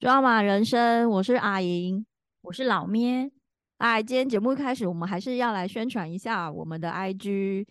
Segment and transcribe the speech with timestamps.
[0.00, 2.06] 抓马人生，我是阿莹，
[2.40, 3.30] 我是老咩。
[3.76, 7.66] 哎，今天节目一开始，我们还是要来宣传一下我们的 IG。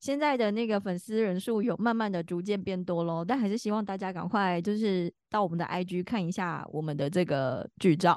[0.00, 8.16] 现在的那个粉丝人数有慢慢的逐渐变多喽，但还是希望大家赶快就是到我们的 IG 看一下我们的这个剧照，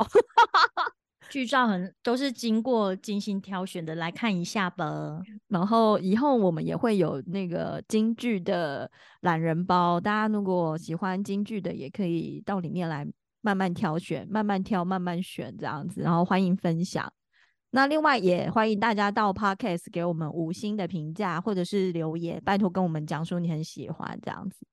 [1.30, 5.20] 剧照很都是经过精心挑选的，来看一下吧。
[5.50, 8.90] 然后以后我们也会有那个京剧的
[9.20, 13.06] 懒人包，大家如果喜欢京剧的，也可以到里面来。
[13.42, 17.12] 慢慢挑选，慢慢挑，慢慢选，这样子，然后欢迎分享。
[17.72, 24.66] 那另外也欢迎大家到 Podcast 给我们五星的评价，或者是留言，拜托跟我们讲说你很喜欢这样子。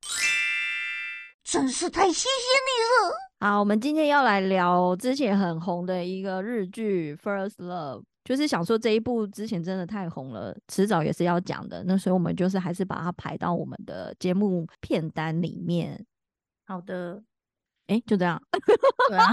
[1.43, 3.15] 真是太谢谢你了。
[3.41, 11.85] 好，我们今天要来聊之前很红的一个日剧《First Love》，就是想说这一部之前真的太红了，迟早也是要讲的。
[11.85, 16.07] 那所以我们就是还是把它排到我们的节目片单里面。
[16.65, 17.23] 好的。
[17.87, 18.41] 哎，就这样。
[19.09, 19.31] 对啊，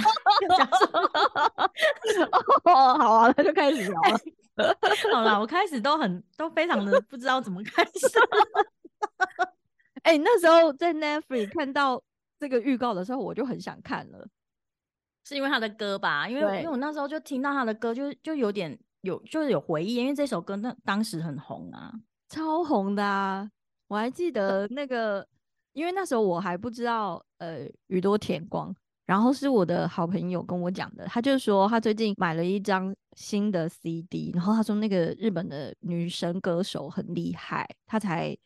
[2.65, 4.19] 哦，好啊，那就开始聊了。
[5.13, 7.91] 好了，我开始都很都非常的不知道怎么开始。
[10.03, 12.01] 哎，那时候在 Netflix 看到
[12.39, 14.27] 这个预告的时候，我就很想看了，
[15.25, 16.27] 是因为他的歌吧？
[16.27, 21.93] 因为因为我那时候就听到他的歌，就就有点有就是有回忆，因为这首歌那当时很红啊，
[22.27, 23.49] 超红的啊！
[23.87, 25.25] 我还记得那个。
[25.73, 28.71] 因为那时候我还不知道，呃，宇多田光，
[29.07, 38.37] 然后是我的好朋友跟我讲的，他就说他最近买了一张新的 CD，然后他说那个日本的女神歌手很厉害，她才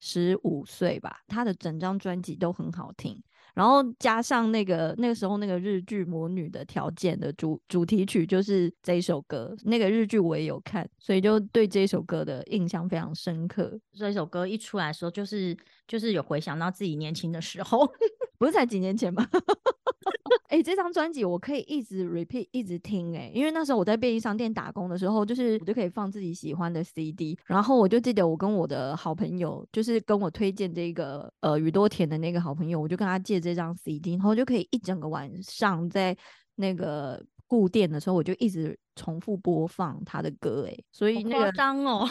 [0.00, 3.22] 十五岁吧，她的整张专辑都很好听。
[3.54, 13.78] 然后加上那个那个时候那个日剧《魔女的条件》的主主题曲就是这一首歌，那个日剧我也有看，所以就对这一首歌的印象非常深刻。
[13.92, 15.56] 这首歌一出来的时候，就是
[15.88, 17.90] 就是有回想到自己年轻的时候，
[18.38, 19.26] 不是才几年前吗？
[20.48, 36.16] 哎，这张专辑我可以一直 repeat 一直听哎，因为那时候我在便利商店打工的时候，就是我就可以放自己喜欢的 CD，然后我就记得我跟我的好朋友，就是跟我推荐这个呃宇多田的那个好朋友，我就跟他借这张 CD，然后就可以一整个晚上在
[36.54, 42.08] 那个顾店的时候，我就一直重复播放他的歌哎，所以那个张哦，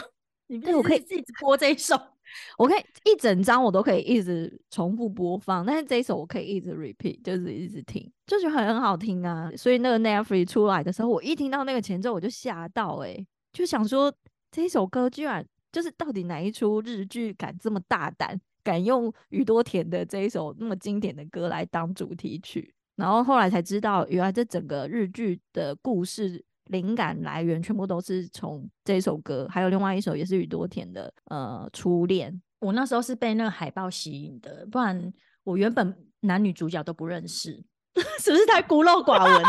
[0.48, 1.96] 你我可以一直播这一首。
[2.58, 9.50] 我可以一整张我都可以一直重复播放，但是这一首我可以一直 repeat，就是一直听，就觉得很好听啊。
[9.56, 13.16] 所以那个 Netflix 出来的时候，我一听到那个前奏我就吓到，哎，
[13.50, 14.12] 就想说
[14.50, 15.42] 这一首歌居然
[15.72, 22.74] 就是到底哪一出日剧敢这么大胆，敢用宇多田的这一首那么经典的歌来当主题曲？
[22.96, 26.44] 然后后来才知道，原来这整个日剧的故事。
[26.68, 32.40] 灵感来源全部都是从这首歌，还有另外一首也是宇多田的，呃，初恋。
[32.60, 35.12] 我那时候是被那个海报吸引的，不然
[35.44, 37.52] 我原本男女主角都不认识，
[38.20, 39.48] 是不是太孤陋寡闻了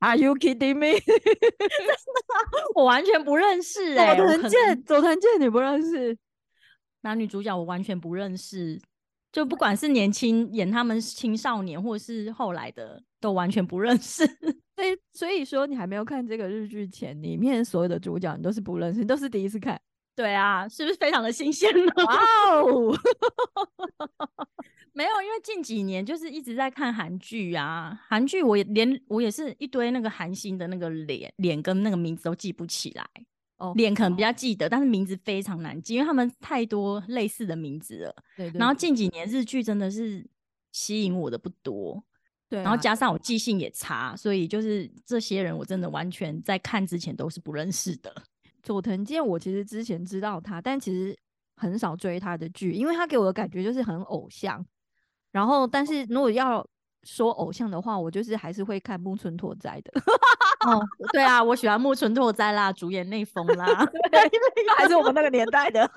[0.00, 1.00] ？Are you kidding me？
[2.74, 6.16] 我完全不认识哎， 佐藤健，佐藤健你不认识？
[7.02, 8.78] 男女主角我完全不认识，
[9.32, 14.26] 就不管是年轻演他们青少年，或是后来的，都完全不认识。
[14.74, 19.80] 所以，所以说你还没有看这个日剧前，里面所有的主角你都是不认识，都是第一次看。
[20.16, 21.92] 对啊，是不是非常的新鲜呢？
[22.06, 22.18] 哇
[22.62, 22.96] 哦，
[24.92, 33.06] 没有，因为近几年就是一直在看韩剧啊，韩剧我也连我也是一堆那个韩星的那个脸脸跟那个名字都记不起来。
[33.58, 38.14] 哦，脸可能比较记得，但是名字非常难记，因为他们太多类似的名字了。
[38.34, 40.26] 对，然后近几年日剧真的是
[40.72, 42.02] 吸引我的不多。
[42.50, 48.12] 对，然后加上我记性也差，所以就是这些人我真的完全在看之前都是不认识的。
[48.60, 51.16] 佐藤健，我其实之前知道他，但其实
[51.56, 54.64] 很少追他的剧，因为他给我的感觉就是很偶像。
[55.30, 56.66] 然后，但是如果要
[57.04, 60.02] 说偶像的话，我就是还是会看木村拓哉的。
[60.66, 63.66] 哦， 对啊，我喜欢木村拓哉啦，主演内丰啦，
[64.76, 65.88] 还是我们那个年代的。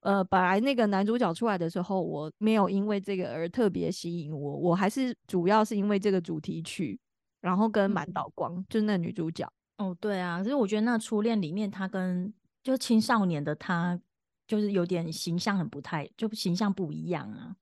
[0.00, 6.98] 呃，本来那个男主角出来的时候，我没有因为这个而特别吸引我，我还是主要是因为这个主题曲，
[7.40, 9.50] 然后跟满岛光，就是那女主角。
[9.78, 12.32] 哦，对啊，其实我觉得那初恋里面，他跟
[12.62, 13.98] 就青少年的他，
[14.46, 17.56] 就是有点形象很不太，就形象不一样啊。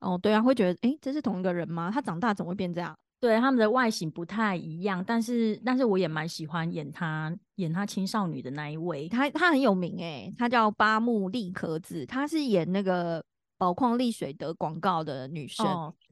[0.00, 1.90] 哦，对啊，会觉得，哎，这是同一个人吗？
[1.92, 2.98] 他长大怎么会变这样？
[3.20, 13.22] 对他们的外形不太一样，但是但是我也蛮喜欢演她演她青少女的那一位，他他很有名诶，她叫八木利可子，她是演那个
[13.58, 15.66] 宝矿力水的广告的女生，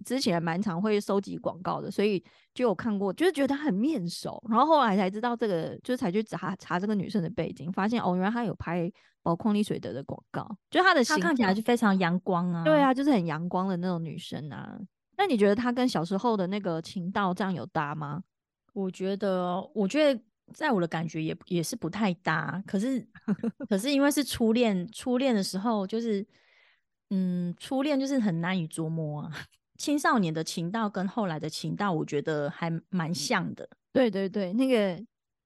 [0.05, 2.23] 之前蛮常会收集广告的，所以
[2.53, 4.45] 就有看过，就是觉得她很面熟。
[4.51, 12.65] 然后后来才知道这个，就是才去查查这个女生的背景，发现哦，原来她有拍宝矿力水德的广告，就她的她看起来就非常阳光啊。
[12.65, 14.79] 对啊，就是很阳光的那种女生啊。
[15.19, 18.23] 那你觉得他跟小时候的那个情道这样有搭吗？
[18.73, 20.19] 我觉得，我觉得。
[20.55, 23.07] 在我的感觉也也是不太搭，可是
[23.69, 26.27] 可是因为是初恋，初恋的时候就是，
[27.11, 29.31] 嗯，初恋就是很难以捉摸啊。
[29.77, 33.69] 青少年的情道跟后来的情道，我觉得还蛮像的。
[33.93, 34.99] 对对对，那个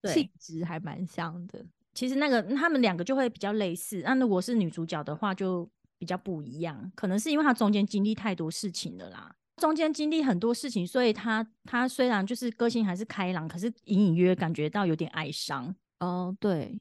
[0.09, 1.67] 气质还蛮像的。
[1.95, 9.35] 其实那个他们两个就会比较类似，那如果是女主角的话就比较不一样，可能是因为她中间经历太多事情了啦。
[9.57, 15.75] 中间经历很多事情，所以他他虽然就是个性还是开朗，可是隐隐约约感觉到有点哀伤。
[16.01, 16.81] 哦，对，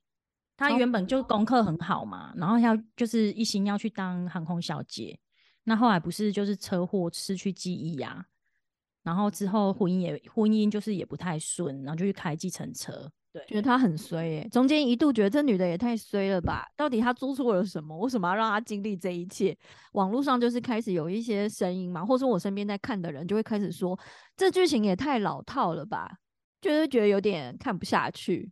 [0.58, 5.20] 他原本就功课很好嘛，然后要就是一心要去当航空小姐，
[5.66, 8.26] 那后来不是就是车祸失去记忆呀，
[9.04, 13.12] 然后之后婚姻也婚姻就是也不太顺，然后就去开计程车。
[13.34, 16.68] 对，觉得她很衰耶，中间一度觉得这女的也太衰了吧？
[16.76, 17.98] 到底她做错了什么？
[17.98, 19.58] 为什么要让她经历这一切？
[19.94, 23.98] 网络上就是开始有一些声音嘛，或者说我身边在看的人就会开始说，
[24.36, 26.12] 这剧情也太老套了吧？
[26.60, 28.52] 就是觉得有点看不下去。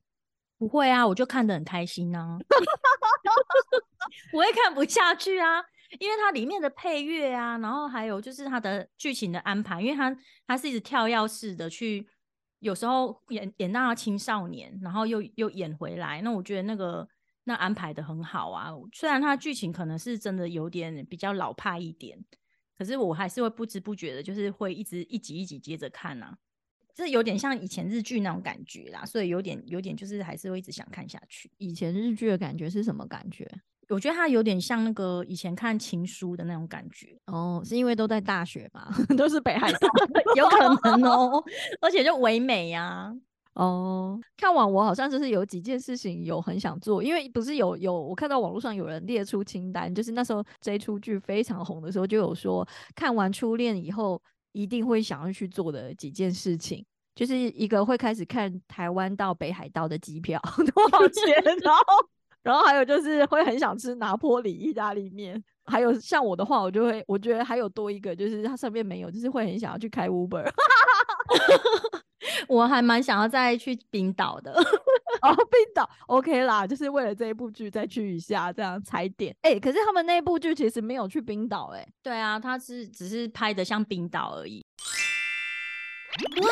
[0.57, 2.37] 不会啊，我就看得很开心呢。
[4.33, 5.61] 我也看不下去啊，
[5.99, 10.15] 因为它里面的配乐啊，然后还有就是它的剧情的安排，因为它
[10.47, 12.07] 它是一直跳跃式的去。
[12.59, 17.07] 有时候演演到青少年，然后又又演回来，那我觉得那个
[17.45, 18.69] 那安排的很好啊。
[18.93, 22.23] 虽然它剧情可能是真的有点比较老派一点，
[22.77, 26.37] 可是我还是会不知不觉的，就是会一直一集一集接着看啊。
[26.93, 31.49] 这有点像以前日剧那种感觉啦，所以有点有点就是还是会一直想看下去。
[31.57, 33.49] 以前日剧的感觉是什么感觉？
[33.89, 38.87] 我觉得它有点像那个以前看情书的那种感觉哦，是因为都在大学嘛，
[39.17, 39.87] 都是北海道，
[40.35, 41.43] 有可能哦，
[41.81, 43.13] 而且就唯美呀。
[43.53, 52.65] 哦，看完我好像就是有几件事情有很想做，因为不是有有我看到网络上有人列出清单，就是那时候这出剧非常红的时候，就有说
[52.95, 54.21] 看完初恋以后
[54.53, 60.39] 一定会想要去做的几件事情，就是一个会开始看台湾到北海道的机票
[60.73, 61.83] 多少钱，然后。
[62.43, 70.47] 然后还有就是会很想吃拿坡里意大利面，还有像我的话，我就会我觉得还有多一个，就是它上面没有，就是会很想要去开 Uber。
[72.47, 74.51] 我还蛮想要再去冰岛的
[75.21, 79.35] 哦，冰岛 OK 啦，就是为了这一部剧再去一下这样踩点。
[79.41, 84.65] 哎，可是他们那部剧其实没有去冰岛，哎，对啊，他是只是拍的像冰岛而已。
[86.41, 86.49] 哇，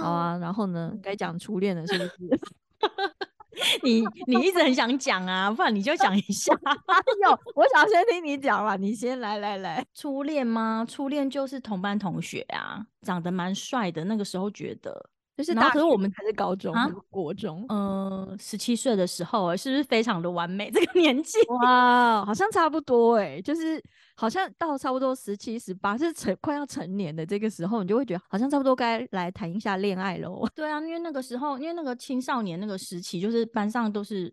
[0.00, 2.40] 好啊，然后呢，该讲初恋了是不是？
[3.82, 6.52] 你你一直很想讲啊，不然你就讲一下。
[7.24, 9.84] 有，我想先听你讲了，你先来来来。
[9.94, 10.86] 初恋吗？
[10.88, 14.04] 初恋就是同班同学啊，长得蛮帅的。
[14.04, 15.10] 那个时候觉得。
[15.40, 20.68] 就是大学我们还是高中啊，国中，嗯，十七岁的时候，是不是非常的完美？
[20.72, 23.82] 这个年纪哇，好像差不多哎，就是
[24.16, 30.46] 好像到差不多十七、十八，是成快要成年的这个时候，你就会觉得好像差不多该来谈一下恋爱喽。
[30.54, 34.30] 对啊，因为那个时候，因为那个青少年那个时期，就是班上都是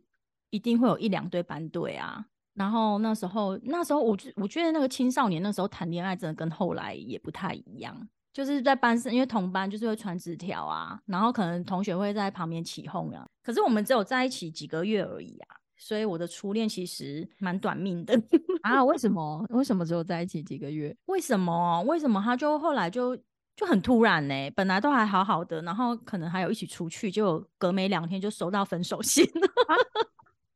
[0.50, 2.26] 一定会有一两对班队啊。
[2.54, 7.96] 然后那时候，那时候我觉我觉得那个青少年那时候谈恋爱，真的跟后来也不太一样。
[8.38, 13.26] 就是在班上，因为同班就是会传纸条啊，然后可能同学会在旁边起哄啊。
[13.42, 18.14] 可是我们只有在一起几个月而已啊，所以我的初恋其实蛮短命的
[18.62, 18.84] 啊。
[18.84, 19.44] 为什么？
[19.50, 20.96] 为什么只有在一起几个月？
[21.06, 21.82] 为什么？
[21.88, 23.18] 为什么他就后来就
[23.56, 24.52] 就很突然呢？
[24.52, 29.28] 本来都还好好的，然后可能还有一起出去，就隔没两天就收到分手信。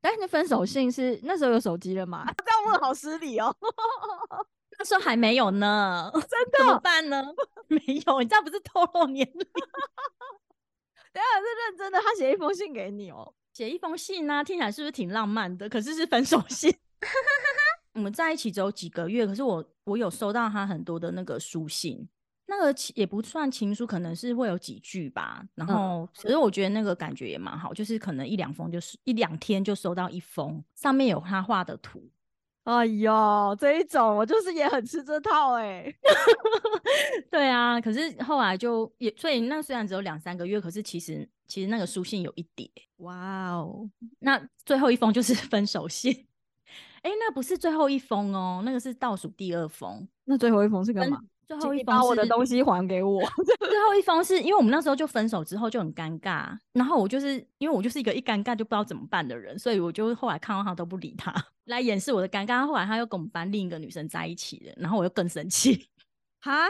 [0.02, 2.32] 哎，那分手信是那时候有手机了嘛？
[2.46, 3.52] 这样问好失礼哦。
[4.82, 6.22] 那时候还没有呢，真
[6.52, 6.58] 的？
[6.58, 7.24] 怎么办呢？
[7.70, 9.38] 没有，你这样不是透露年龄？
[11.14, 15.70] 等下是认真的，他写一封信给你哦，写一封信呢，听起来是不是挺浪漫的？
[15.70, 16.76] 可是是分手信。
[17.94, 22.10] 我们在一起只有几个月，可是我我有收到他很多的那个书信，
[22.48, 25.46] 那个也不算情书，可能是会有几句吧。
[25.54, 32.10] 然后，可是我觉得那个感觉也蛮好，就是可能一两封，就是一两天就收到一封，上面有他画的图。
[32.64, 35.92] 哎呦，这一种我就是也很吃这套哎，
[37.32, 43.90] 对啊，可是后来就也，所以那虽然只有两三个月，可是其实其实那个书信有一叠，哇哦，
[44.20, 46.28] 那最后一封就是 分手信，
[47.02, 50.08] 哎，那不是最后一封哦，那个是倒数第二封。
[50.26, 51.20] 那最后一封是干嘛？
[51.60, 53.22] 最后一封把我的东西还给我。
[53.60, 61.34] 最后一封是因为我们那时候就分手之后就很尴尬，然后我就是因为我就是一个一尴尬就不知道怎么办的人，所以我就后来看到他都不理他，
[61.66, 62.66] 来掩饰我的尴尬。
[62.66, 65.88] 后来他又跟我们班另一个女生在一起了，然后我又更生气。
[66.40, 66.66] 哈，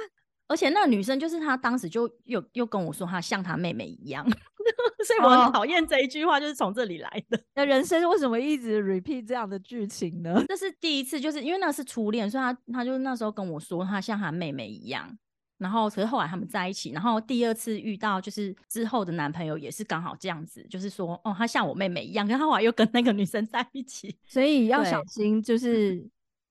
[0.52, 4.24] 而且那个女生就是她当时就又又跟我说她像她妹妹一样，
[5.08, 7.42] 所以我很讨厌这一句话，就是从这里来的。
[7.56, 10.44] 那人生为什么一直 repeat 这样的剧情呢？
[10.48, 15.18] 这是第一次，就是因为那是初恋，所以她她就那时候跟我说她像她妹妹一样。
[15.58, 26.04] 然后可是后来他们在一起，然后第二次遇到就是之后的男朋友也是刚好这样子，就是说哦，他像我妹妹一样，可后来又跟那个女生在一起， 所以要小心，就是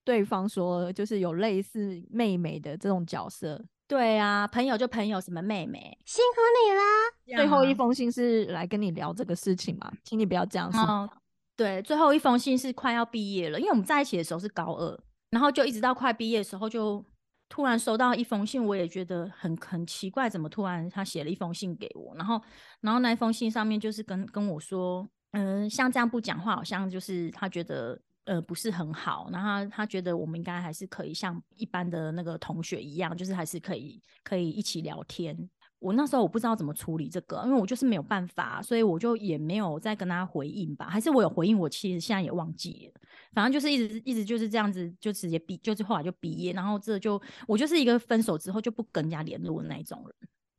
[0.05, 3.61] 对方说就是有类似妹妹的这种角色。
[3.91, 7.43] 对啊，朋友就朋友，什么妹妹，辛苦你啦。
[7.43, 11.11] 最后一封信是来跟你聊这个事情嘛，请你不要这样说。
[11.57, 14.97] 对，最后一封信是快要毕业了，因为我们在一起的时候是高二，
[15.31, 17.05] 然后就一直到快毕业的时候就。
[17.53, 22.15] 突然收到一封信，我也觉得很很奇怪，怎么突然他写了一封信给我？
[22.15, 22.41] 然后，
[22.81, 29.29] 然后那封信上面就是跟跟我说，嗯，像这样不讲话，好像就是他觉得呃不是很好。
[29.33, 35.37] 然后他觉得我们应该还是可以像一般的那个同学一样，就是还是可以可以一起聊天。
[35.81, 40.87] 我那时候我不知道怎么处理这个，因为我就是没有办法，所以我就也没有再跟他回应吧。
[40.87, 43.01] 还是我有回应，我其实现在也忘记了。
[43.33, 46.53] 反正就是一直一直就是这样子，就直接毕，就是后来就毕业。
[46.53, 50.15] 然后这就我就是一个分手之后就不跟人家联络的那种人。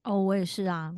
[0.05, 0.91] 哦，我也是啊。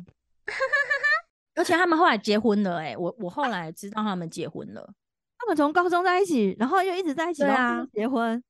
[1.54, 4.92] 而且他们后来结婚了，哎，我我后来知道他们结婚了。
[5.44, 8.42] 他们从高中在一起，然后又一直在一起，对啊，结婚。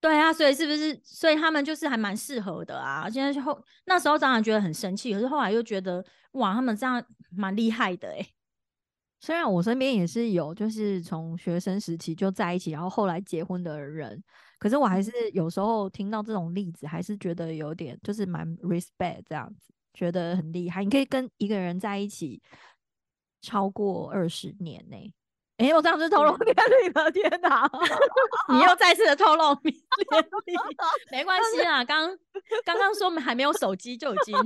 [0.00, 0.98] 对啊，所以是不是？
[1.04, 3.08] 所以他们就是还蛮适合的啊。
[3.08, 8.26] 现在后那时候当然觉得很生气，可是后来又觉得哇，他们这样蛮厉害的哎。
[9.20, 14.20] 虽然我身边也是有，就是从学生时期就在一起，然后后来结婚的人，
[14.58, 20.82] 可是我还是有时候听到这种例子，还是觉得有点就是蛮 respect 这样子，觉得很厉害。
[20.82, 22.42] 你可以跟一个人在一起
[23.40, 24.96] 超过二十年呢。
[25.58, 27.70] 哎，我这样子透露年龄了，天哪！
[28.48, 30.58] 你又再次的透露年龄，
[31.12, 31.84] 没关系啦。
[31.84, 32.08] 刚
[32.64, 34.36] 刚刚说还没有手机就已经，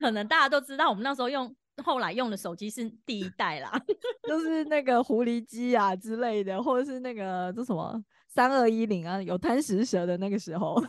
[0.00, 3.70] 可能大家都知道，我们那时候用后来用的手机是第一代啦，
[4.28, 10.82] 就是那个狐狸机啊之类的，或者是那个这什么三二一零啊，有贪食蛇的那个时候。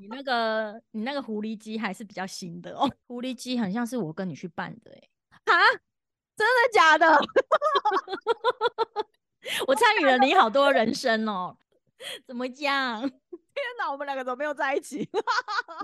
[0.00, 5.58] 你那个你那个狐狸机还是比较新的哦，狐狸机很像是我跟你去办的哎，啊，
[6.38, 7.18] 真的假的？
[9.66, 11.56] 我参与了你好多人生哦，
[12.26, 13.00] 怎么讲？
[13.58, 15.08] 天哪，我们两个怎么没有在一起？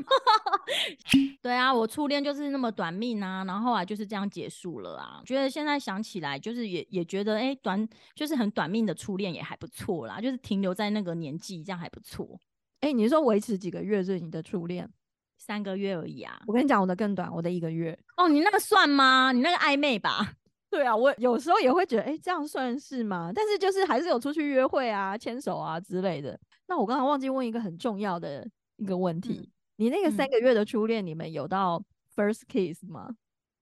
[1.43, 5.21] 对啊，我初恋就是那么短命啊，然后啊就是这样结束了啊。
[5.27, 12.39] 觉得现在想起来，就是也也觉得，哎，短就是很短命的初恋也还不错啦，就是停留在那个年纪，这样还不错。
[12.81, 14.89] 哎，你说维持几个月是你的初恋？
[15.37, 16.41] 三个月而已啊。
[16.47, 17.99] 我跟你讲，我的更短，我的一个月。
[18.17, 19.33] 哦，你那个算吗？
[19.33, 20.35] 你那个暧昧吧？
[20.75, 23.31] 对啊，我有时候也会觉得，哎，这样算是吗？
[23.33, 26.37] 但是就是还是有出去约会啊、牵手啊之类的。
[26.67, 28.45] 那我刚刚忘记问一个很重要的
[28.79, 31.81] 一个问题，你那个三个月的初恋，你们有到
[32.17, 33.15] first kiss 吗？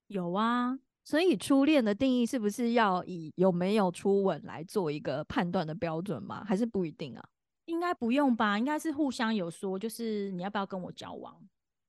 [0.07, 0.79] 有啊。
[1.05, 6.43] 所以初恋的定义是不是要以有没有初吻来做一个判断的标准吗？
[6.49, 7.23] 还是不一定啊？
[7.67, 8.59] 应该不用吧？
[8.59, 11.37] 应该是互相有说，就是你要不要跟我交往？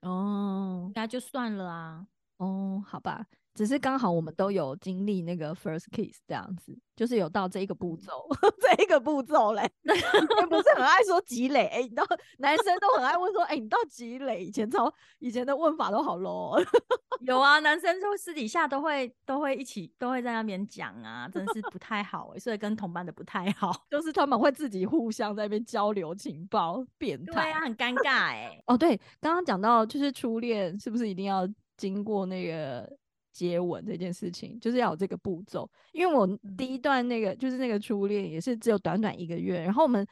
[0.01, 2.05] 哦，那就算了啊。
[2.37, 3.25] 哦，好吧。
[3.53, 8.27] 只是刚好我们都有经历那个 first kiss 这样子，就是有到这一个步骤，
[8.59, 9.61] 这一个步骤嘞，
[10.49, 12.03] 不是很爱说积累，哎，你到
[12.39, 14.43] 男生都很爱问说，哎，你到积累？
[14.43, 16.59] 以前超以前的问法都好 low。
[17.21, 28.59] 有啊，男生就私底下都会都会一起都会在那边讲啊，真是不太好哎，所以跟同班的不太好，就是他们会自己互相在那边交流情报，变态，对啊，很尴尬哎。
[28.65, 32.91] 哦，对，刚刚讲到就是初恋是不是一定要经过那个？
[33.33, 36.25] 接吻这件事情就是要有这个步骤，因为我
[36.55, 40.07] 第一段那个就是那个初恋也是只有短短一个月，然后我们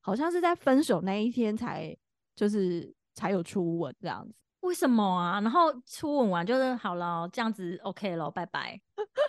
[0.00, 1.96] 好像是在分手那一天才
[2.36, 4.34] 就是才有初吻这样子。
[4.68, 5.40] 为什么啊？
[5.40, 8.78] 然后初吻完就是好了，这样子 OK 了，拜拜。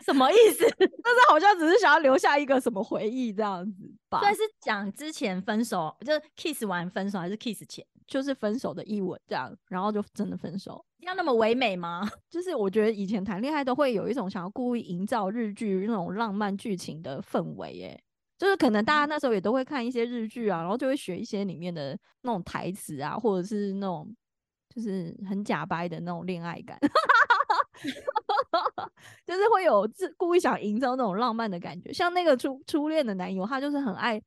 [0.06, 0.66] 什么意思？
[0.78, 4.20] 但是好像只是想要留下一个什么回忆这样子吧。
[4.20, 7.86] 对，是讲之前分手，就是 kiss 完分手还是 kiss 前？
[8.06, 10.84] 就是分手的一吻这样，然后就真的分手。
[11.00, 12.02] 要那么唯美吗？
[12.30, 18.04] 就是我觉得以前谈恋爱都会有一种想要故意营造日剧那种浪漫剧情的氛围，耶。
[18.38, 24.10] 就是可能大家那时候也都会看一些日剧啊，然后就会学一些里面的那种台词啊，或者是那种
[24.74, 26.78] 就是很假掰的那种恋爱感，
[29.26, 31.92] 就是会有自故意想营造那种浪漫的感觉。
[31.92, 34.22] 像那个初初恋的男友，他就是很爱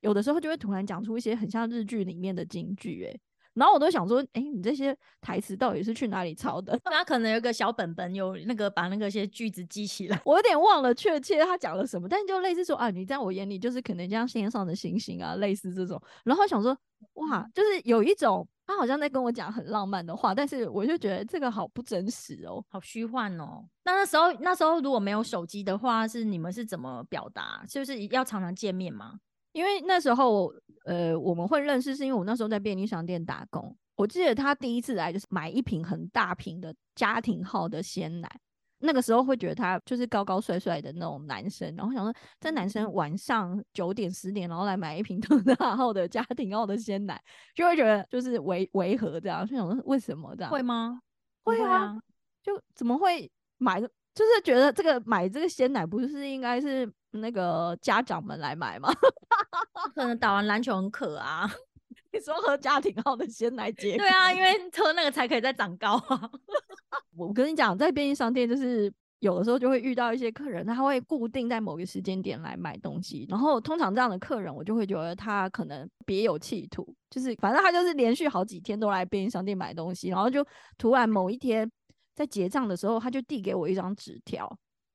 [0.00, 3.20] 有的时候就会突然讲出一些很像日剧里面的京剧，哎。
[3.52, 6.78] 然后我都想说，哎，你这些台词到底是去哪里抄的？
[6.84, 10.18] 他可能有个小本本，有那个把那个些句子记起来。
[10.24, 16.00] 我有点忘了确切他讲了什么，但就类似说啊，你在我眼里就是可能像天上的星星啊，类似这种。
[16.24, 16.74] 然后想说，
[17.14, 23.64] 哇，就是有一种他好像在跟我讲很浪漫的话，但是我就觉得这个好不真实哦，好虚幻哦。
[23.84, 27.64] 那那时候那时候如果没有手机的话，是你们是怎么表达？
[27.68, 29.18] 就是要常常见面吗？
[29.50, 30.52] 因为那时候，
[30.84, 33.76] 呃，我们会认识，是因为我那时候在便利商店打工。
[33.96, 38.30] 我记得他第一次来就是买一瓶很大瓶的家庭号的鲜奶，
[38.80, 47.20] 那个时候会觉得他就是高高帅帅的那种男生，然后想说这男生晚上九点十点然后来买一瓶 特大号的家庭号的鲜奶，
[47.54, 50.50] 就会觉得就是违违和这样，就想说为什么这样？
[50.50, 51.00] 会吗？
[51.44, 51.96] 会啊，
[52.42, 53.80] 就怎么会买？
[53.80, 58.92] 就是觉得这个买这个鲜奶不是应该是那个家长们来买吗？
[59.94, 61.48] 可能打完篮球很渴啊。
[62.12, 66.30] 你说喝家庭号的鲜奶解对啊，因为喝那个才可以再长高啊。
[67.16, 80.44] 我跟你讲，在便利商店就是有的时候就会遇到一些客人，他会固定在某个时间点来买东西，然后通常这样的客人，我就会觉得他可能别有企图，就是反正他就是连续好几天都来便利商店买东西，然后就
[80.78, 81.70] 突然某一天
[82.14, 84.50] 在结账的时候，他就递给我一张纸条，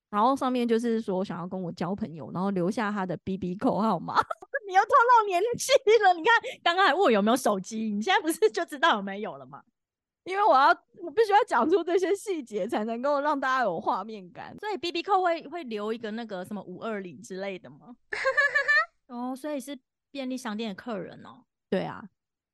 [0.09, 4.15] 然后上面就是说想要跟我交朋友，然后留下他的 B B 扣号码。
[4.67, 5.72] 你又透露年纪
[6.03, 9.63] 了，你看刚刚还问我有没有手机，你现在不是就知道有没有了吗？
[10.24, 10.69] 因为我要
[11.03, 14.57] 我必须要讲出这些细节，才能够让大家有画面感。
[14.60, 17.95] 所以 B B 扣会会留一个那个什么五二零之类的吗？
[19.05, 19.77] 哦，所以是
[20.10, 21.43] 便利商店的客人哦。
[21.69, 22.03] 对啊，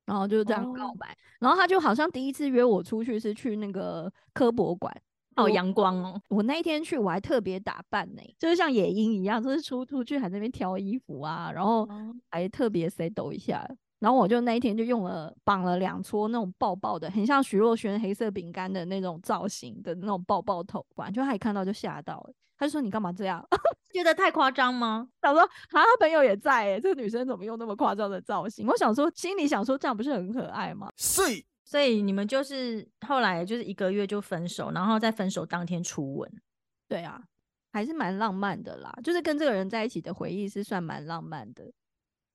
[0.04, 4.94] 然后就这样告白，然后他就好像第一次约我出去是去那个科博馆。
[5.36, 6.20] 好阳光哦！
[6.28, 11.88] 我那一天去，我还特别打扮呢，就是像野鹰一样，就是出出去还在那边挑衣服啊，然后
[12.30, 13.68] 还特别 set 抖一下。
[13.98, 23.46] 然后我就那一天就用了绑了两撮那种爆爆的，很像徐若瑄黑色饼干的那种造型的那种爆爆头冠，就他一看到就吓到，他就说：“你干嘛这样？
[23.94, 30.88] 觉得太夸张吗？”他说：“啊，他朋友也在，哎，这个女生怎么用那么夸张的造型？”我想说，心里想说，这样不是很可爱吗？
[30.96, 31.22] 是。
[31.72, 36.30] 所以你们就是后来就是一个月就分手，然后在分手当天初吻。
[36.86, 37.18] 对啊，
[37.72, 38.92] 还是蛮浪漫的啦。
[39.02, 41.72] 就是跟这个人在一起的回忆是算蛮浪漫的。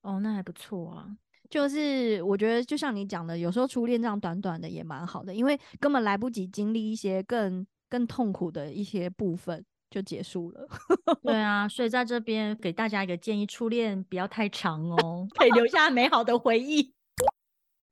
[0.02, 1.06] 哦，那还不错啊。
[1.48, 10.68] 就是我觉得就像你讲的，有时候初恋这样短短的也蛮好的，因为根本来不及经历一些更更痛苦的一些部分就结束了。
[11.22, 16.92] 对啊，所以在这边给大家一个建议：初恋不要太长哦， 可以留下美好的回忆。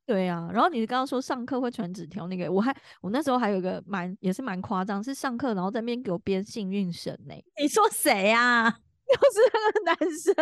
[0.07, 7.35] 对呀，然后你刚刚说上课会传纸条那个，我还我那时候还有一个蛮也是蛮夸张，是上课然后在那边给我编幸运绳呢。
[7.61, 8.69] 你说谁啊？
[9.09, 10.35] 又是那个男生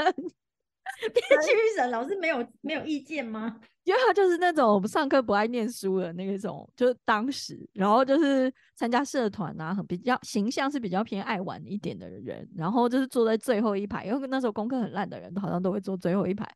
[1.14, 3.59] 编幸运绳，老师没有没有意见吗？
[3.85, 16.46] 因为他就是那种上课不爱念书的那种，就是当时，然后就是参加社团啊，很比较形象是比较偏爱玩一点的人，然后就是坐在最后一排，因为那时候功课很烂的人好像都会坐最后一排，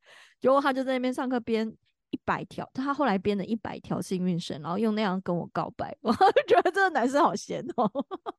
[0.40, 1.74] 结果他就在那边上课编。
[2.10, 6.12] 一百条，他后来编了一百条幸运绳，然后用那样跟我告白， 我
[6.46, 7.90] 觉得这个男生好闲哦。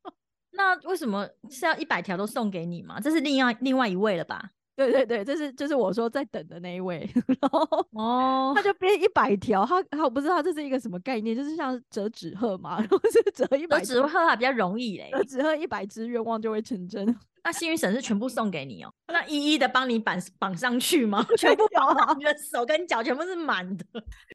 [0.52, 3.00] 那为什么是要一百条都送给你吗？
[3.00, 4.52] 这是另外另外一位了吧？
[4.88, 7.10] 对对对，这是就是我说在等的那一位，
[7.42, 17.14] 然后哦，他就编一百条，他他我不知道这是一个什么概念，就是像折纸鹤嘛， 然后是折一百纸鹤还比较容易嘞，折纸鹤一百只愿望就会成真。
[17.44, 21.26] 那幸运绳是全部送给你哦，那一一的帮你绑绑上去吗？
[21.38, 23.84] 全部绑，你的手跟脚全部是满的，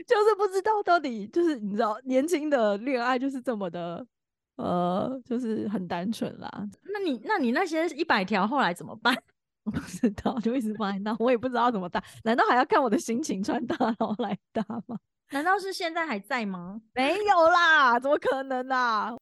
[0.07, 4.05] 就是不知道到底就是你知道年轻的恋爱就是这么的
[4.57, 6.51] 呃，就是很单纯啦。
[6.83, 9.15] 那你那你那些一百条后来怎么办？
[9.65, 12.03] 我 不知道，就一直放在那，我也不知道怎么搭。
[12.23, 14.99] 难道还要看我的心情穿搭然后来搭吗？
[15.31, 16.81] 难道是现在还在吗？
[16.95, 19.13] 没有啦，怎么可能啊？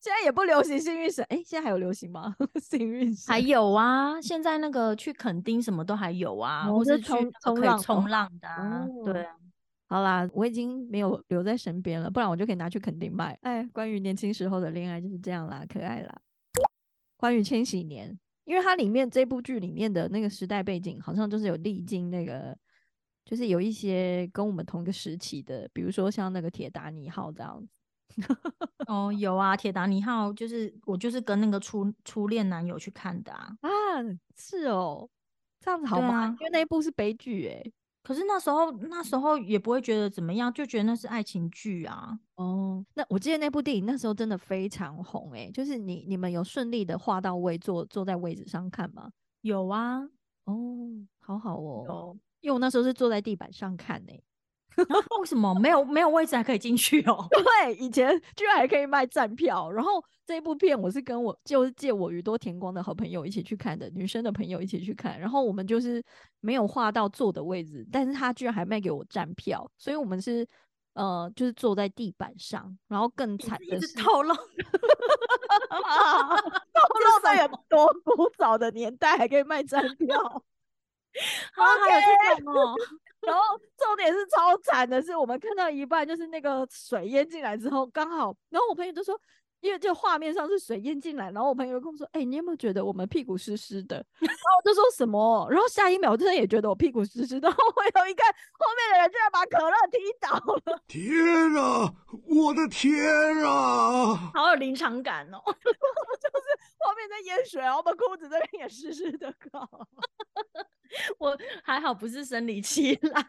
[0.00, 2.34] 现在也不流行幸运绳，哎，现在还有流行吗？
[2.60, 8.48] 幸运绳还有啊，现在那个去垦丁什么都还有啊，或是冲冲浪冲浪的。
[9.04, 9.34] 对啊，
[9.88, 13.38] 好啦，我已经没有留在身边了，不然我就可以拿去垦丁卖。
[13.42, 16.20] 哎，关于年轻时候的恋爱就是这样啦，可爱啦。
[17.16, 18.18] 关于千禧年。
[18.44, 22.56] 因为它里面这部剧里面的那个时代背景，好像就是有历经那个，
[23.24, 27.68] 就是有一些跟我们同一个时期的，比如说像那个铁达尼号这样子。
[28.88, 33.56] 哦，有啊，铁达尼号就是我就是跟那个初初恋男友去看的啊。
[33.60, 33.70] 啊，
[34.36, 35.08] 是哦，
[35.60, 36.36] 这样子好吗？
[36.40, 37.72] 因为那一部是悲剧哎。
[38.02, 42.18] 可是那时候，那时候也不会觉得怎么样，就觉得那是爱情剧啊。
[42.34, 49.10] 哦，那我记得那部电影那时候真的非常红，哎，就是你你们有顺利的画到位，坐坐在位置上看吗？
[49.42, 50.00] 有啊，
[50.44, 50.88] 哦，
[51.20, 51.84] 好好哦。
[51.86, 54.04] 有，因为我那时候是坐在地板上看
[54.76, 54.84] 呢。
[55.20, 57.26] 为什么没有没有位置还可以进去哦？
[57.30, 59.70] 对，以前居然还可以卖站票。
[59.70, 65.18] 然后这一部片我是跟我就是借我宇多田光的好朋友一起去看的，女生的朋友一起去看。
[65.18, 66.02] 然后我们就是
[66.40, 70.46] 没有画到坐的位置，但是他居然还卖给我站票，所以我们是
[70.94, 72.76] 呃就是坐在地板上。
[72.88, 74.40] 然后更惨的是透露， 透
[75.72, 80.42] 露在有多古早的年代还可以卖站票，
[81.54, 82.00] 啊，还有
[82.36, 82.74] 这种哦。
[83.20, 83.42] 然后
[83.76, 89.18] 重点是超惨的是，我们看到一半就是那个水淹进来之后，刚好，然后我朋友就说，
[89.62, 94.04] 因为就画面上是水淹进来，然后我朋友跟我说，哎，你有没有觉得我们屁股湿湿的？
[94.18, 95.48] 然后我就说什么？
[95.50, 97.48] 然后下一秒我真的也觉得我屁股湿湿的。
[97.48, 100.82] 然后回头一看，后面的人居然把可乐踢倒了！
[100.88, 101.94] 天啊，
[102.26, 102.92] 我的天
[103.44, 104.32] 啊！
[104.34, 106.46] 好有临场感哦， 就是
[106.80, 109.86] 后面在淹水，然后我们裤子这边也湿湿的，靠！
[111.18, 113.22] 我还好，不是生理期来，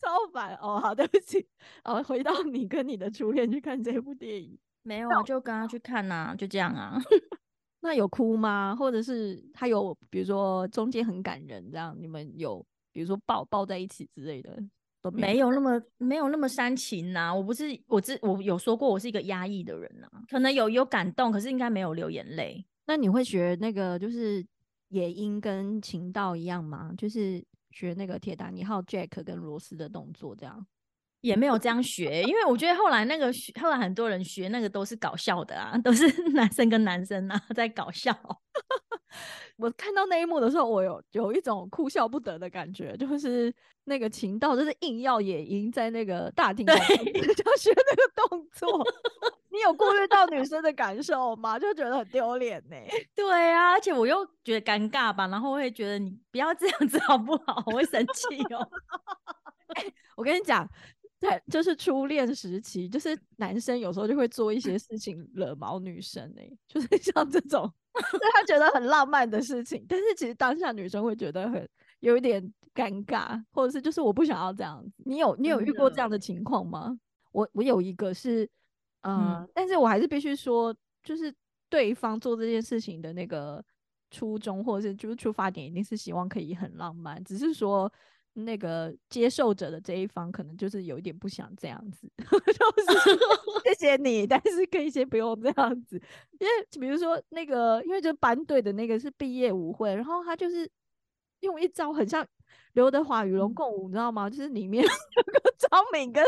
[0.00, 0.80] 超烦哦。
[0.80, 1.46] 好，对不起。
[1.84, 6.96] 哦，回到你跟你的初恋去看这部电影，没有啊，就跟他去看呐，就这样啊。
[7.80, 8.74] 那有哭吗？
[8.78, 14.56] 或者是他有，比如说中间很感人，这样你们有，比如说抱抱在一起之类的，
[15.02, 17.34] 都没有那么没有那么煽情呐。
[17.34, 22.64] 我不是，我之我有说过，我是一个压抑的人呐，可能有有感动，可是应该没有流眼泪。
[22.86, 24.46] 那你会学那个就是？
[24.90, 26.94] 野鹰跟情道一样吗？
[26.96, 30.64] 就是学那个铁达尼号 Jack 跟罗斯的动作，这样
[31.26, 38.16] 也没有这样学，因为我觉得后来那个后来很多人学那个都是搞笑的啊，都是 男生跟男生啊在搞笑。
[39.58, 43.52] 我看到那一幕的时候，我有有一种哭笑不得的感觉，就是
[43.84, 46.72] 那个情道就是硬要野营在那个大 厅就
[47.56, 48.86] 学那个动作。
[49.50, 51.58] 你有顾虑到女生的感受吗？
[51.58, 52.76] 就觉得很丢脸呢。
[53.16, 57.62] 对啊，而且我又觉得尴尬吧，然后会觉得你不要这样子好不好？
[57.66, 58.68] 我会生气哦。
[60.16, 60.66] 我跟你讲，
[61.18, 71.68] 在就是初恋时期，就是男生有时候就会做一些事情惹毛女生哎，就是 像这种， 他觉得很浪漫的事情，但是其实当下女生会觉得很
[72.00, 72.42] 有一点
[72.74, 75.02] 尴尬，或者是就是我不想要这样子。
[75.04, 76.98] 你有你有遇过这样的情况吗？
[77.32, 78.48] 我我有一个是。
[79.02, 80.74] 嗯，但是我还是必须说，
[81.04, 81.32] 就是
[81.68, 83.64] 对方做这件事情的那个
[84.10, 87.22] 初衷，或者是就是出发点，一定是希望可以很浪漫。
[87.22, 87.92] 只是说，
[88.44, 92.10] 那个接受者的这一方，可能就是有一点不想这样子。
[92.18, 93.18] 就是
[93.64, 96.00] 谢谢你，但是可以先不用这样子。
[96.38, 100.70] 因为比如说那个，因为就班队的那个是毕业舞会，然后他就是
[101.40, 102.26] 用一招很像
[102.74, 104.28] 刘德华与龙共舞，你知道吗？
[104.28, 106.24] 就是里面 有个张敏跟。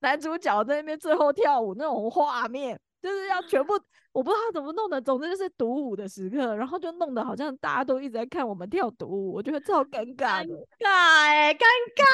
[0.00, 3.74] 男主角在那边最后跳舞那种画面，就是要全部
[4.12, 11.64] 我不知道他怎么弄的，总之就是独舞的时刻，然后就弄得好像大家都一直在看我们跳独舞，我觉得超尴尬的， 尴尬，尴
[11.96, 12.04] 尬，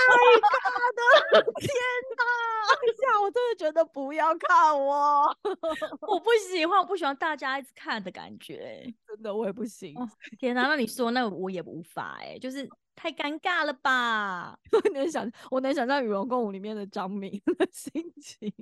[0.41, 1.69] 尬的，天
[2.17, 2.25] 哪！
[3.01, 5.27] 下 我真的觉得不要看我，
[6.09, 9.95] 我不喜欢，我不喜欢大家一直看的感觉，真的我也不行。
[10.39, 12.69] 天哪，那你说那我也无法哎，就是。
[13.01, 14.59] 太尴尬了吧！
[14.73, 18.53] 我能想，我能想象《与龙共舞》里面的张敏的心情。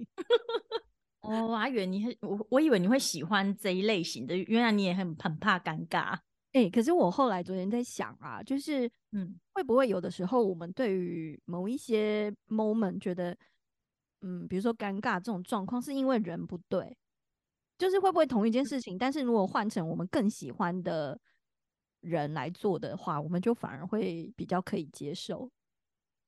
[1.29, 6.19] 哦，我还以为你很我，我以为你会喜欢这一类型的，原来你也很很怕尴尬。
[6.53, 13.37] 哎，可是我后来昨天在想啊，就是嗯，会不会有的时候我们对于某一些 moment 觉得，
[14.23, 16.97] 嗯，比如说尴尬这种状况，是因为人不对，
[17.77, 21.19] 就是会不会同一件事情，但是如果换成我们更喜欢的。
[22.03, 25.51] 人来做的话，我们就反而会比较可以接受。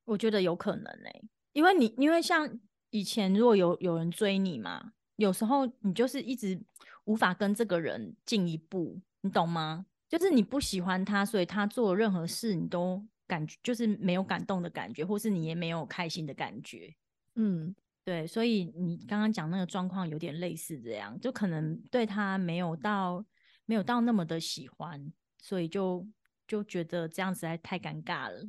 [0.07, 2.49] 我觉得有可能哎，因为你因为像
[2.91, 6.61] 以前如果有有人追你嘛，有时候你就是一直
[7.05, 9.87] 无法跟这个人进一步，你懂吗？
[10.09, 16.95] 就是你不喜欢他，所以他做任何事你都感觉就是没有感动的感觉，或是你也没有开心的感觉。
[17.35, 17.75] 嗯，
[18.05, 23.25] 对，所以你刚刚讲那个状况有点类似这样，就可能对他没有到
[23.67, 25.13] 没有到那么的喜欢。
[25.41, 26.05] 所以就
[26.49, 28.45] 就觉得这样子还太尴尬了。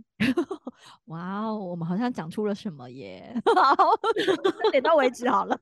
[1.05, 3.33] 哇哦，我们好像讲出了什么耶！
[3.55, 3.75] 好，
[4.71, 5.59] 点到为止好了。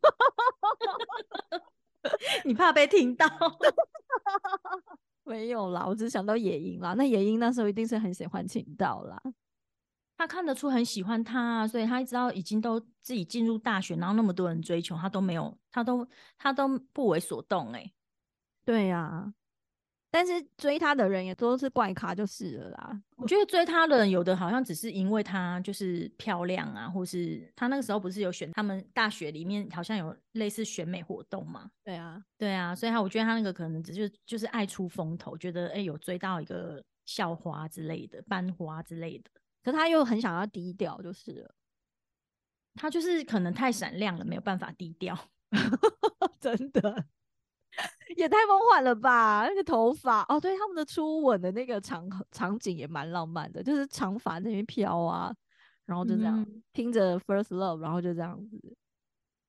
[2.45, 3.25] 你怕被听到？
[5.23, 6.93] 没有啦，我只想到野鹰啦。
[6.93, 9.21] 那野鹰那时候一定是很喜欢秦道啦。
[10.17, 17.71] 他看得出很喜欢他，所以他一直到已经都自己进入大学，然后那么多人追求他都没有，他都他都不为所动。
[17.73, 17.91] 哎，
[18.65, 19.33] 对呀。
[20.09, 23.01] 但是追他的人也都是怪咖就是了啦。
[23.17, 31.69] 我觉得追他的人有的好像只是因为她就是漂亮啊，或是她那个时候不是有选他们大学里面好像有类似选美活动嘛？
[31.83, 39.29] 对啊，对啊，所以他我觉得他那个可能只是就是爱出风头，觉得哎有追到一个校花之类的班花之类的。
[39.63, 41.55] 可他又很想要低调，就是了。
[42.75, 45.17] 他就是可能太闪亮了，没有办法低调。
[46.39, 47.05] 真的，
[48.15, 49.45] 也太梦幻了吧！
[49.47, 55.33] 那个头发哦，对，他们的初吻的那个场场景也蛮浪漫的，就是长发那边飘啊，
[55.85, 58.59] 然后就这样听着 First Love，然后就这样子，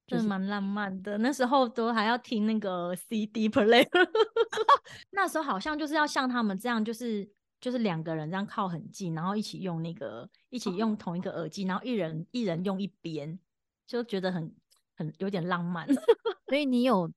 [0.07, 1.17] 就是蛮浪漫的。
[1.19, 3.88] 那时候都还要听那个 CD player，
[5.11, 7.29] 那时候好像就是要像他们这样，就是
[7.61, 13.38] 就是两个人这样靠很近，然后一起用那个一起用同一个耳机，然后一人一人用一边，
[13.87, 14.55] 就觉得很。
[14.99, 15.87] 很有点浪漫，
[16.49, 17.09] 所以你有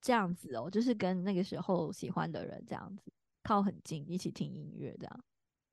[0.00, 5.20] 这样子哦，就是跟那个时候喜欢的人这样子靠很近，一起听音乐这样，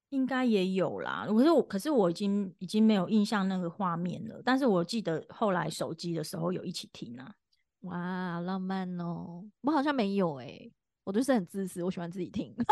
[0.10, 1.26] 应该也有啦。
[1.28, 4.42] 可是我，可是我已经已经没有印象那个画面了。
[4.44, 7.34] 但是我记得后来手机的时候有一起听啊，
[7.82, 9.44] 哇，浪漫哦！
[9.62, 10.72] 我好像没有哎。
[11.04, 12.52] 我就是很自私，我喜欢自己听。
[12.58, 12.64] 我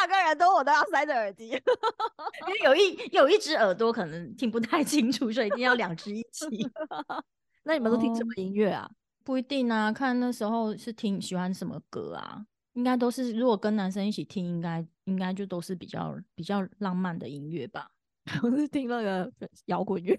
[0.00, 6.66] 两个人都我都要塞着耳机，因为有一有一只耳朵可能听不太清楚，所以一定要两只一起。
[7.64, 8.90] 那你们都听什么音乐啊？
[9.24, 12.46] 不一定啊，看那时候是听喜欢什么歌啊。
[12.74, 17.88] 应该都是如果跟男生一起听，应该应该就都是比较比较浪漫的音乐吧。
[18.42, 19.32] 我是听那个
[19.66, 20.18] 摇滚乐，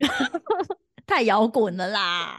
[1.06, 2.38] 太摇滚了啦，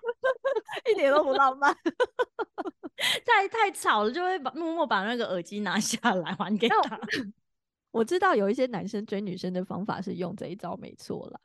[0.91, 1.73] 一点都不浪漫。
[3.25, 6.99] 太太吵了，就会把默默把那个耳机拿下来还给他。
[7.91, 11.39] 我知道有一些男生追女生的方法是用这一招，没错啦，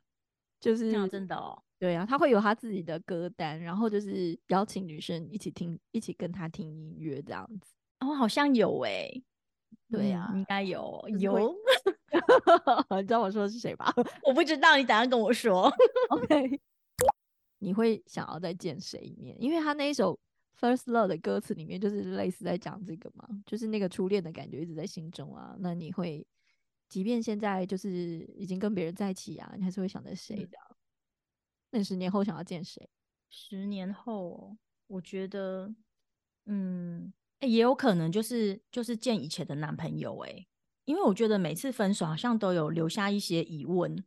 [0.59, 1.63] 就是真的哦。
[1.81, 7.73] 对啊，他会有他自己的歌单，然后就是邀请女生一起听，一起跟他听音乐这样子。
[8.01, 9.09] 哦，好像有哎，
[9.89, 11.55] 对呀，应该有有。
[13.01, 13.91] 你知道我说的是谁吧？
[14.23, 15.73] 我不知道，你等下跟我说。
[16.11, 16.59] OK，
[17.57, 19.35] 你会想要再见谁一面？
[19.41, 20.19] 因为他那一首。
[20.59, 25.55] First love 的歌词里面就是类似在讲这个嘛，就是那个初恋的感觉一直在心中啊。
[25.57, 26.23] 那你会，
[26.87, 30.57] 即便现在就是已经跟别人在一起啊，你还是会想着谁的？
[31.71, 32.89] 那你十年后想要见谁？
[33.29, 34.55] 十年后，
[34.87, 35.73] 我觉得，
[36.45, 40.45] 嗯，也有可能就是就是见以前的男朋友哎，
[40.85, 44.03] 因为我觉得每次分手好像都有留下一些疑问，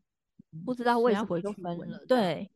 [0.65, 2.05] 不知道为什么就分了。
[2.07, 2.51] 对。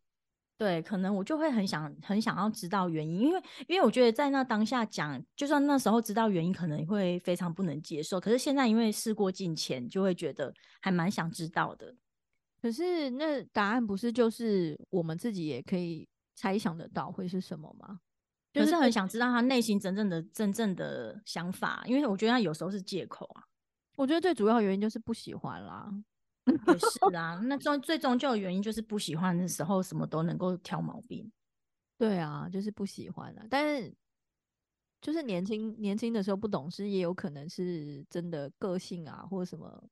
[0.58, 8.18] 对，可能我就会很想很想要知道原因，因为因为我觉得在那当下讲，就算那时候知道原因，可能会非常不能接受。
[8.18, 11.94] 可是现在因为事过境迁，就会觉得还蛮想知道的。
[12.60, 18.00] 可是那答案不是就是我们自己也可以猜想得到会是什么吗？
[18.52, 23.44] 就是很想知道他内心真正的真正的想法，因为我觉得他有时候是借口啊。
[23.94, 25.92] 我觉得最主要原因就是不喜欢啦。
[26.46, 31.30] 也是啊，那终最终就原因就是不喜欢的时候，什么都能够挑毛病。
[31.98, 33.46] 对啊，就是不喜欢啊。
[33.50, 33.94] 但是
[35.00, 39.88] 就是年轻年轻的时候不懂事，也有可能是真的个性啊，或者什么。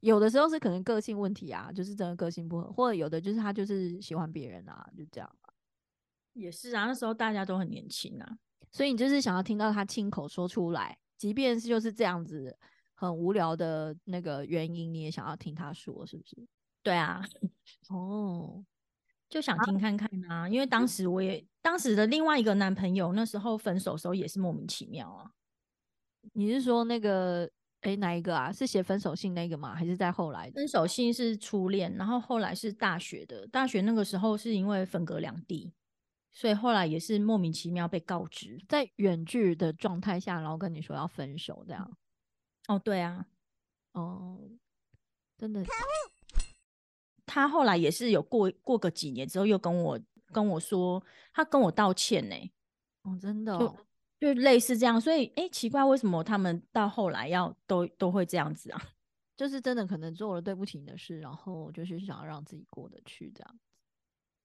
[0.00, 5.36] 有的时候是可能个性问题啊，就是真的个性不合，或者有的就是他就是喜欢别人啊，就这样。
[6.34, 8.38] 也是啊，那时候大家都很年轻啊，
[8.70, 12.56] 所以你就是想要听到他亲口说出来，即便是就是这样子。
[13.00, 16.36] 很无聊的那个原因，你也想要听他说，是不是？
[16.82, 17.22] 对啊，
[17.90, 18.64] 哦，
[19.28, 20.48] 就想听看看啊。
[20.48, 25.30] 因为当时我也当时的另外一个男朋友，那时候分手时候也是莫名其妙啊。
[26.32, 27.48] 你是说那个
[27.82, 28.52] 哎哪一个啊？
[28.52, 29.74] 是写分手信那个吗？
[29.74, 30.50] 还是在后来？
[30.50, 33.46] 分手信是初恋，然后后来是大学的。
[33.46, 35.72] 大学那个时候是因为分隔两地，
[36.32, 41.96] 所以后来也是莫名其妙被告知，在远距的状态下，然后跟你说要分手这样。
[42.66, 43.26] 哦，对啊，
[43.92, 44.38] 哦，
[45.38, 45.64] 真的，
[47.24, 50.00] 他后来也是有过过个几年之后，又跟我
[50.32, 52.34] 跟我说，他跟我道歉呢。
[53.02, 53.76] 哦，真的，就
[54.20, 58.82] 就类似这样，所以哎，奇怪，为什么他们到后来要都都会这样子啊？
[59.36, 63.58] 就是真的可能做了对不起你的事，然后就是想要让自己过得去这样。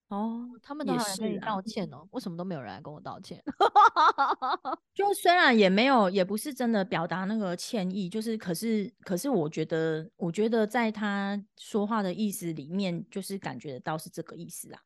[0.09, 3.43] 哦，他们都来跟你道歉哦，为什么都没有人来跟我道歉？
[4.93, 14.81] 就虽然也没有，也不是真的表达那个歉意，就是可是可是，我觉得我觉得在他说话的意思里面，就是感觉得到是这个意思啊。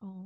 [0.00, 0.24] 哦，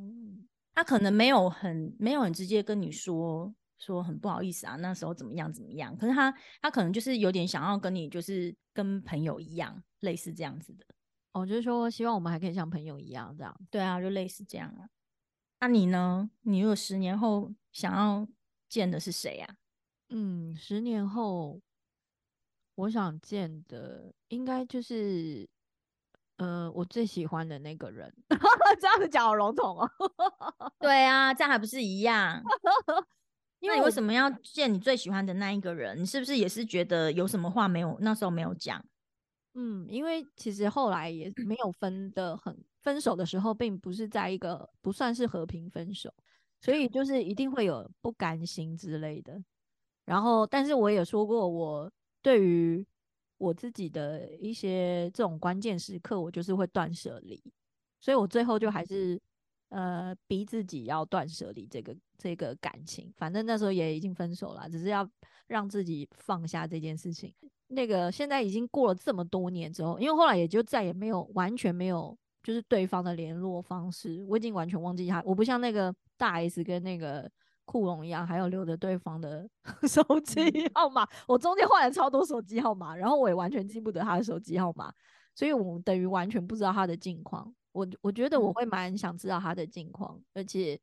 [0.73, 10.85] 他可能没有很没有很直接跟你说说很不好意思啊，那时候怎么样怎么样，可是他他可能就是有点想要跟你就是跟朋友一样，类似这样子的。
[11.33, 13.61] 哦就是说，希望我们还可以像朋友一样这样。
[13.71, 14.89] 对啊，就类似这样啊。
[15.61, 16.31] 那你呢？
[16.43, 18.27] 你如果十年后想要
[18.69, 19.57] 见的是谁呀？
[20.09, 21.61] 嗯，十年后
[22.75, 25.49] 我想见的应该就是
[26.39, 28.13] 呃，我最喜欢的那个人。
[28.81, 29.91] 这样子讲好笼统哦。
[30.79, 32.43] 对啊，这样还不是一样？
[33.61, 36.01] 因为你为什么要见你最喜欢的那一个人？
[36.01, 38.85] 你是不是也是觉得有什么话没有那时候没有讲？
[39.55, 46.13] 嗯，因为其实后来也没有分的很，分手的时候并不是在一个不算是和平分手，
[46.61, 49.43] 所以就是一定会有不甘心之类的。
[50.05, 51.91] 然后，但是我也说过，我
[52.23, 52.87] 对于
[53.37, 57.43] 我自己的一些这种关键时刻，我就是会断舍离，
[58.01, 59.21] 所以我最后就还是
[59.69, 63.13] 呃逼自己要断舍离这个这个感情。
[63.17, 65.09] 反正那时候也已经分手了，只是要
[65.47, 67.35] 让自己放下这件事情。
[67.69, 75.23] 那个现在已经过了这么多年之后，因为后来也就再也没有完全没有就是对方的联络方式，我已经完全忘记他。
[75.25, 77.31] 我不像那个大 S 跟那个
[77.67, 79.47] 库龙一样，还有留着对方的
[79.87, 80.41] 手机
[80.73, 81.07] 号码。
[81.27, 84.91] 我中间换了超多手机号码，然后我也完全记不得他的手机号码，
[85.35, 87.55] 所以我等于完全不知道他的近况。
[87.73, 90.81] 我我觉得我会蛮想知道他的近况，而且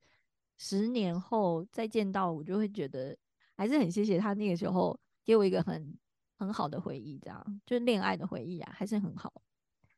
[0.58, 3.18] 十年后再见到，我就会觉得
[3.56, 5.98] 还是很谢谢他那个时候给我一个很。
[6.38, 9.32] 很好的回忆，这样就是恋爱的回忆啊，还是很好。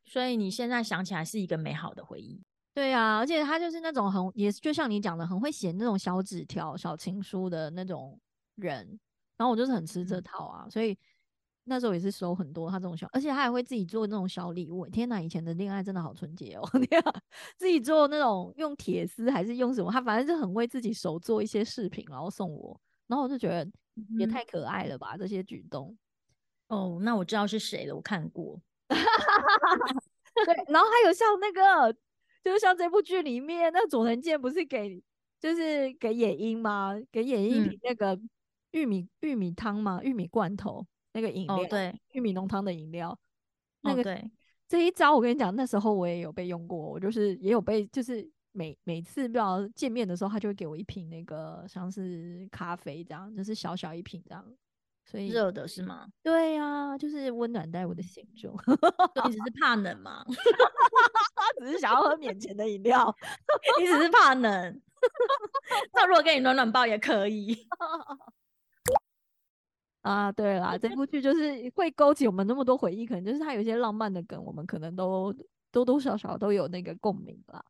[0.04, 2.40] 所以你现在想起来是一个美好的回忆。
[2.72, 8.16] 对啊，而且他就是那种很，也就像你讲的，很会写那种小纸条、小情书的那种
[8.54, 8.86] 人。
[9.36, 10.96] 然后我就是很吃这套啊，所以
[11.68, 14.86] 那时候也是收很多他这种小，而且他还会自己做那种小礼物。
[14.86, 16.62] 天哪，以前的恋爱真的好纯洁哦！
[16.88, 17.22] 天啊，
[17.56, 22.80] 自己做那种用铁丝还是用什么，他反正是很为自己手做一些饰品，然后送我。
[23.06, 23.66] 然后我就觉得
[24.18, 25.96] 也太可爱了吧，这些举动。
[26.68, 28.60] 哦，那我知道是谁了，我看过。
[28.88, 31.92] 对，然后还有像那个，
[32.44, 35.02] 就是像这部剧里面，那佐藤健不是给，
[35.40, 36.94] 就是给野樱吗？
[37.10, 38.20] 给野樱瓶那个
[38.72, 40.00] 玉米玉米汤吗？
[40.02, 43.18] 玉米罐头那个饮料，对，玉米浓汤的饮料。
[43.82, 44.30] 那个对，
[44.68, 54.44] 这一招我跟你讲，那时候我也有被用过，我就是也有被，就是每每次不知道见面的时候，他就会给我一瓶那个像是咖啡这样，就是小小一瓶这样。
[55.04, 56.06] 所以热的是吗？
[56.22, 58.54] 对呀，就是温暖在我的心中。
[59.24, 60.22] 你只是怕冷吗？
[60.26, 63.16] 他 只是想要喝免钱的饮料，
[63.80, 64.82] 你只是怕冷。
[65.94, 67.66] 那如果给你暖暖包也可以。
[70.02, 75.34] 啊，对啦，这部剧就是会勾起我们那么多回忆，可能就是它有一些浪漫的梗，我们可能都
[75.70, 77.62] 多多少少都有那个共鸣啦。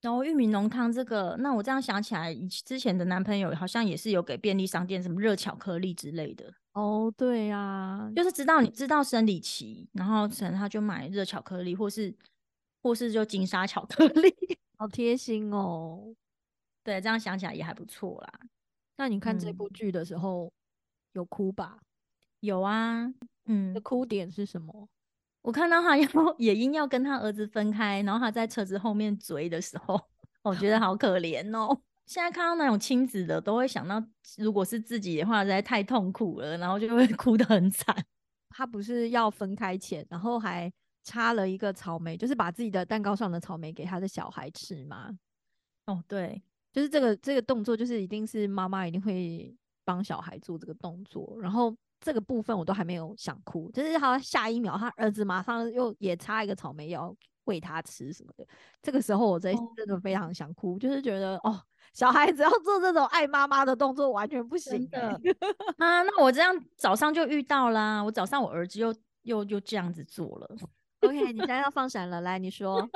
[0.00, 6.52] 然后玉米浓汤这个，那我这样想起来，以之前的男朋友好像也是有给便利商店什么热巧克力之类的。
[6.72, 12.14] 哦，对呀，就是知道你知道生理期，然后可能他就买热巧克力，或是
[12.82, 14.34] 或是就金沙巧克力，
[14.76, 16.14] 好贴心哦。
[16.82, 18.40] 对，这样想起来也还不错啦。
[18.96, 20.52] 那你看这部剧的时候
[21.14, 21.78] 有哭吧？
[22.40, 23.12] 有啊，
[23.46, 24.88] 嗯，的哭点是什么？
[25.42, 26.06] 我看到他要
[26.38, 30.00] 野鹰要跟他儿子分开，然后他在车子后面追的时候，
[30.42, 31.80] 我觉得好可怜哦。
[32.06, 34.02] 现在看到那种亲子的，都会想到，
[34.36, 37.96] 如果是自己的话，实在太痛苦了，然后就会 哭得很惨。
[38.50, 40.70] 他不是要分开前，然后还
[41.02, 45.10] 插了一个草莓，就是把自己的蛋糕上的草莓给他的小孩吃吗？
[45.86, 51.76] 哦，对，就是这个这个动作，就是一定是妈妈一定会帮小孩做这个动作，然后。
[52.00, 58.46] 这个部分我都还没有想哭，就是他下一秒他儿子马上又也插一个草莓要喂他吃什么的，
[58.82, 61.58] 这个时候我真真的非常想哭，就是觉得哦，
[61.94, 65.18] 小孩子要做这种爱妈妈的动作完全不行的
[65.78, 66.02] 啊！
[66.02, 70.56] 那我这样早上就遇到啦，我早上我儿子又又又这样子做了。
[71.04, 72.88] OK，你现在要放闪了，来你说。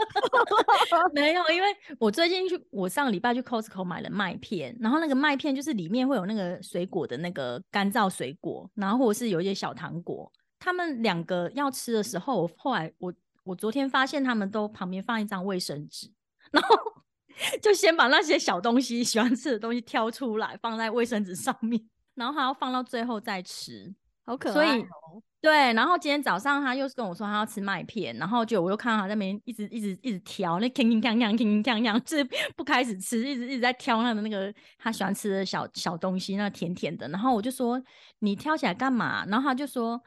[1.13, 1.69] 没有，因为
[1.99, 10.31] 我最近去，我上个礼拜去 Costco 买了麦片，然后那个麦片就是里面会有那个水果的那个干燥水果，然后或者是有一些小糖果。
[10.59, 13.13] 他们两个要吃的时候，我后来我
[13.45, 16.11] 我昨天发现他们都旁边放一张卫生纸，
[16.51, 16.77] 然后
[17.63, 21.81] 就先把那些小东西喜欢吃的东西挑出来放在卫生纸上面，
[22.15, 23.95] 然后还要放到最后再吃，
[24.27, 25.23] 好可爱哦。
[25.41, 32.25] 对，然后今天早上他又是跟我说他要吃麦片，然后就我又看到他在那边一直一直一直挑，那铿铿锵锵铿铿锵锵，就是
[32.57, 37.07] 不开始吃，一直一直在挑他的那个他喜欢吃的小小东西，那甜甜的。
[37.11, 37.81] 然后我就说
[38.19, 39.25] 你挑起来干嘛？
[39.27, 40.03] 然后他就说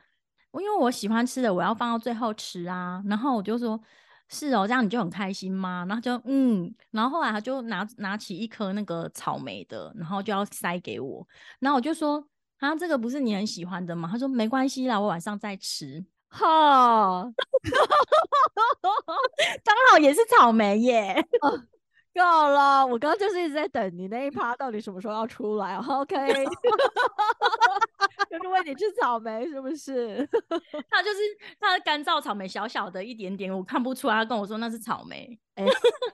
[0.52, 3.02] 我因为我喜欢吃的，我要放到最后吃啊。
[3.08, 3.82] 然后我就说
[4.28, 5.86] 是哦，这样你就很开心吗？
[5.88, 11.26] 然后就嗯，然后后来他就拿拿起一颗那个草莓的，然后就要塞给我，
[11.60, 12.28] 然后我就说。
[12.62, 14.08] 啊，这个不是你很喜欢的吗？
[14.12, 16.04] 他说没关系啦，我晚上再吃。
[16.30, 17.24] 哈，
[19.64, 21.26] 刚好也是草莓耶。
[22.14, 25.78] 够了，我刚刚就是一直在等你那一趴到底什么时候要出来。
[25.88, 26.16] OK，
[28.30, 30.28] 就是为你吃草莓，是不是？
[30.90, 31.18] 他就是
[31.60, 34.14] 他的干燥草莓，小小的一点点，我看不出来。
[34.14, 35.66] 他跟我说那是草莓，哎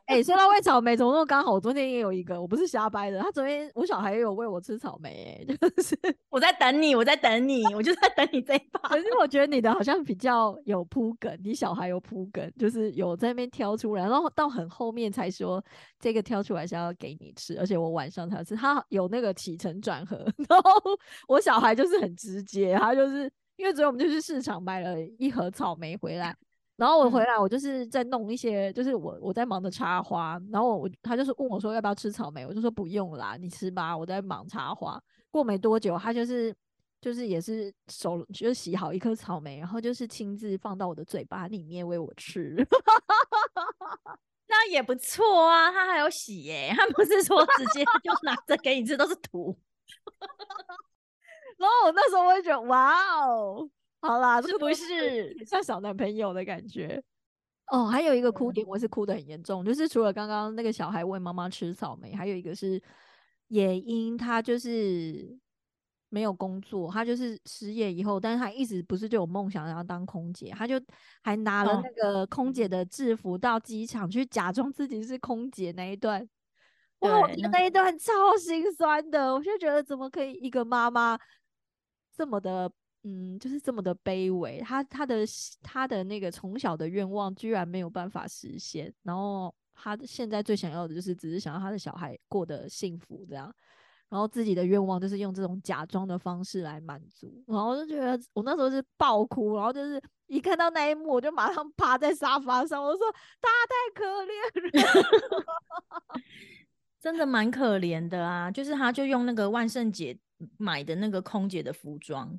[0.08, 1.54] 哎，说到喂草莓，怎么那么刚好？
[1.54, 3.20] 我昨天也有一个，我不是瞎掰的。
[3.20, 5.96] 他昨天我小孩也有喂我吃草莓，哎， 就是
[6.30, 8.90] 我在等你，我在等你，我就在等你这一把。
[8.90, 15.64] 可是我觉得你的好像比较有铺梗，你小孩有铺梗，就是有在那边挑出来，然后到很后面才说
[16.00, 20.18] 这个挑出来是要给你吃，而且我晚上才吃，他有那个起承转合。
[20.50, 20.72] 然后
[21.28, 26.36] 我小孩就是很直接，他就是因为昨天我们就去市场买了一盒草莓回来。
[26.78, 35.02] 然后我回来，我就是在弄一些，就是我我在忙着插花，然后我他就是问我说要不要吃草莓，我就说不用啦，你吃吧，我在忙插花。
[35.32, 36.56] 过没多久，他就是
[37.02, 42.56] 就是也是手就洗好一颗草莓，然后就是亲自放到我的嘴巴里面喂我吃，
[44.48, 49.58] 那也不错啊，他还有洗耶，他不是说直接就拿着给你吃都是土。
[51.58, 53.68] 然后我那时候我就觉得哇哦。
[54.00, 57.04] 好啦，是不是像小男朋友的感觉？
[57.72, 62.82] 哦，还有一个哭点，我是哭的很严重，就是除了刚刚那个小孩喂妈妈吃草莓，还有一个是
[63.50, 65.38] 野樱，他就是
[66.08, 70.80] 没有工作，他就是失业以后，但是他一直不是就有梦想要当空姐，他就
[71.22, 76.26] 还拿了那个空姐的制服到机场去假装自己是空姐那一段，
[77.00, 81.20] 哇，我觉得那一段超心酸的，我就觉得怎么可以一个妈妈
[82.16, 82.72] 这么的。
[83.10, 85.26] 嗯，就是这么的卑微，他他的
[85.64, 93.50] 他的那个从小的愿望居然没有办法实现，然后他现在最想要的就是只是想要他的小孩过得幸福这样，
[94.10, 103.06] 然后自己的愿望就是用这种假装的方式来满足，然后我就觉得我那时候是爆哭，然后就是一看到那一幕，我就马上 趴在沙发上，我说
[103.40, 105.42] 他太可怜了，
[107.00, 110.18] 真的蛮可怜的啊，就是他就用那个万圣节
[110.58, 112.38] 买的那个空姐的服装。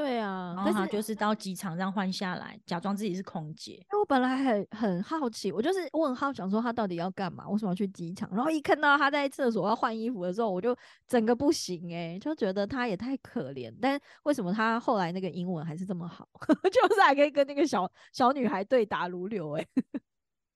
[0.00, 3.72] 对啊，然后他就是到机场这样换下来，假装自己是空姐。
[3.72, 8.26] 因为我本来很很好奇，我就是我很好想说他到底要干嘛，为什么要去机场？
[8.32, 10.74] 然后一看到他在厕所要换衣服的时候，我就
[11.06, 13.70] 整个不行哎，就觉得他也太可怜。
[13.78, 16.26] 但为什么他后来那个英文还是这么好，
[16.72, 19.66] 就是还可以跟那个小小女孩对答如流哎？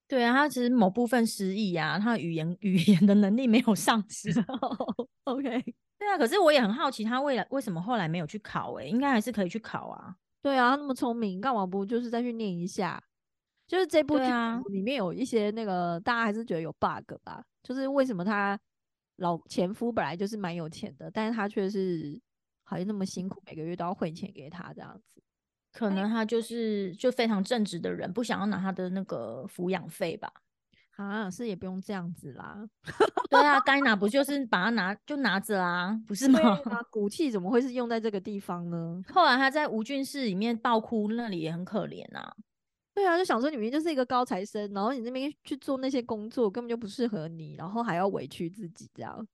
[0.08, 4.32] 对啊，他其实某部分失忆啊，他语言语言的能力没有丧失。
[5.24, 5.74] OK。
[6.04, 8.74] 对啊，可是我也很好奇，他未来为什么后来没有去考？
[8.74, 10.14] 哎，应该还是可以去考啊。
[10.42, 13.02] 对啊，他那么聪明，干嘛不就是再去念一下？
[13.66, 14.24] 就是这部剧
[14.70, 17.42] 里面有一些那个大家还是觉得有 bug 吧？
[17.62, 18.60] 就是为什么他
[19.16, 22.20] 老前夫本来就是蛮有钱的，但是他却是
[22.64, 25.22] 好像那么辛苦，每个月都要汇钱给他这样子。
[25.72, 30.30] 可能他就是就非常正直的人，不想要拿他的那个抚养费吧。
[30.96, 32.64] 啊，是也不用这样子啦。
[33.30, 36.40] 对啊，该拿不就是把它拿就拿着啊，不是吗？
[36.90, 39.02] 骨气怎么会是用在这个地方呢？
[39.12, 42.32] 后来他在吴俊室里面爆哭，那里也很可怜啊。
[42.94, 49.26] 对啊，就想说你明明就是一个高材生，然后你那边去做那些工作根本就不适合你，然后还要委屈自己这样。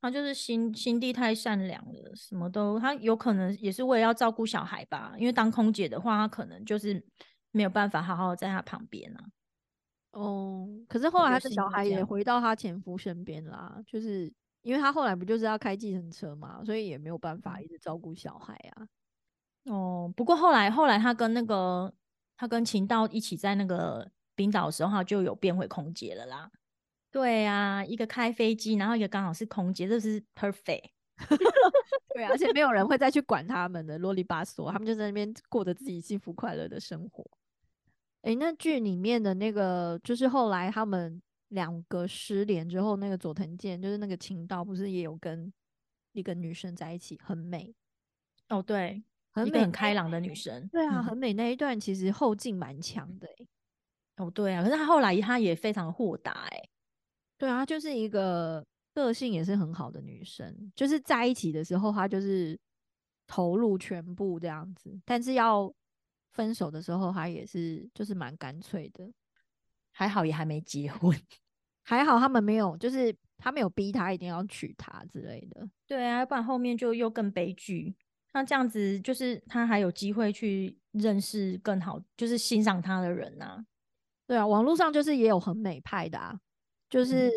[0.00, 7.04] 他就是心心地太善良了，什么都他有可能也是为了要照顾小孩吧，因为当空姐的话，他可能就是
[7.50, 9.24] 没有办法好好在他旁边啊。
[10.12, 14.32] 哦，可是后来他的小孩也回到他前夫身边啦，就是
[14.62, 18.86] 因为他后来不就是要开计程车嘛，所以也没有办法一直照顾小孩啊。
[19.64, 21.92] 哦，不过后来后来他跟那个
[22.36, 26.50] 他跟秦道一起在那个冰岛的时候，他就有变回空姐了啦。
[27.10, 30.90] 对啊，一个开飞机，然后一个刚好是空姐，这是 perfect。
[32.14, 37.24] 对，而且没有人会再去管他们的啰里吧嗦，他们就在那边过着自己幸福快乐的生活。
[38.22, 45.52] 哎，那剧里面的那个，就是后来他们两个失联之后，那个佐藤健，就是那个情道，不是也有跟
[46.12, 47.74] 一个女生在一起，很美。
[48.48, 49.02] 哦，对，
[49.32, 50.68] 很美，很开朗的女生。
[50.68, 53.28] 对啊，很美那一段其实后劲蛮强的。
[54.18, 56.46] 哦，对啊，可是他后来他也非常豁达。
[56.50, 56.68] 哎，
[57.36, 58.64] 对啊，就是一个
[58.94, 62.56] 个性也是很好的女生，就是在一起的时候，她就是
[63.26, 65.74] 投入全部这样子，但是要。
[66.32, 69.10] 分手的时候，他也是就是蛮干脆的，
[69.92, 71.16] 还好也还没结婚，
[71.84, 75.68] 还好他们没有，就是他没有逼他一定要娶她之类的。
[75.86, 77.94] 对啊，不然后面就又更悲剧。
[78.34, 83.64] 那这样子就是他还有机会去认识更好，就是欣赏他的人呐。
[84.26, 86.40] 对啊，网络上就是也有很美派的啊，
[86.88, 87.30] 就是。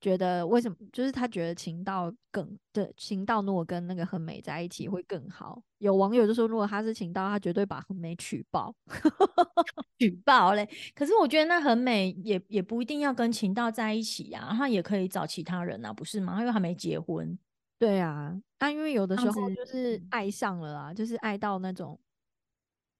[0.00, 0.76] 觉得为什么？
[0.92, 5.60] 就是他觉得情道更对情道，如果跟那个很美在一起会更好。
[5.78, 8.74] 有网友就说，如果他是情道，他绝对把很美娶爆，
[9.98, 10.68] 娶爆嘞。
[10.94, 16.38] 可是我觉得那很美也也不一定要跟情道在一起呀，他也可以找其他人啊，不是吗？
[16.40, 17.38] 因为还没结婚。
[17.78, 21.98] 对啊，但因为有的时候就是爱上了啊，就是爱到那种，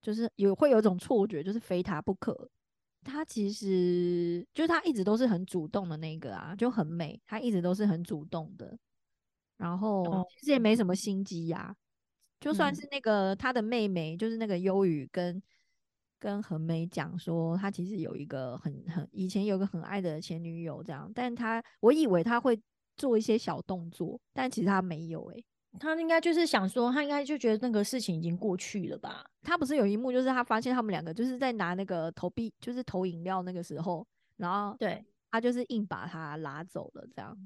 [0.03, 2.49] 就是有会有种错觉，就是非他不可。
[3.09, 8.79] 他其实就是他一直都是很主动的那个啊，就很美，他一直都是很主动的，
[9.57, 11.75] 然后其实也没什么心机呀。
[12.39, 15.43] 就算是那个他的妹妹，就是那个忧郁跟
[16.21, 22.61] 跟恒美讲说，他其实有一个很很以前有个很爱的前女友这样，但他我以为他会
[22.97, 25.45] 做一些小动作，但其实他没有诶。
[25.79, 29.25] 他应该就是想说，他应该就觉得那个事情已经过去了吧？
[29.43, 34.07] 他不是有一幕，就是他发现他们两个就是在拿那个投币，就是投饮料那个时候，
[34.37, 37.37] 然后对他就是硬把他拉走了，这样。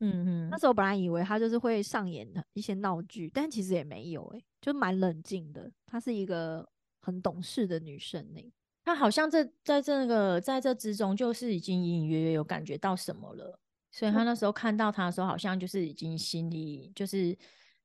[0.00, 5.70] 嗯嗯，那时候本来以为他就是会上演的一些闹剧，但其实也没有，诶，就蛮冷静的。
[5.86, 6.68] 她是一个
[7.00, 8.52] 很懂事的女生呢。
[8.84, 13.58] 她好像这在这个在这之中，就是已经隐隐约约有感觉到什么了。
[13.94, 17.36] 所以他那时候看到他的时候，好像就是已经心里就是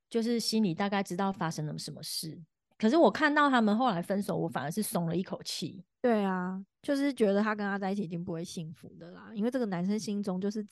[0.09, 2.35] 就是心里大概知道发生了什么事。
[2.79, 5.83] 可是我看到他们后来分手，我反而是松了一口气。
[6.01, 10.65] 对啊，就是觉得他跟他在一起已经不会幸福的啦，因为这个男生心中就是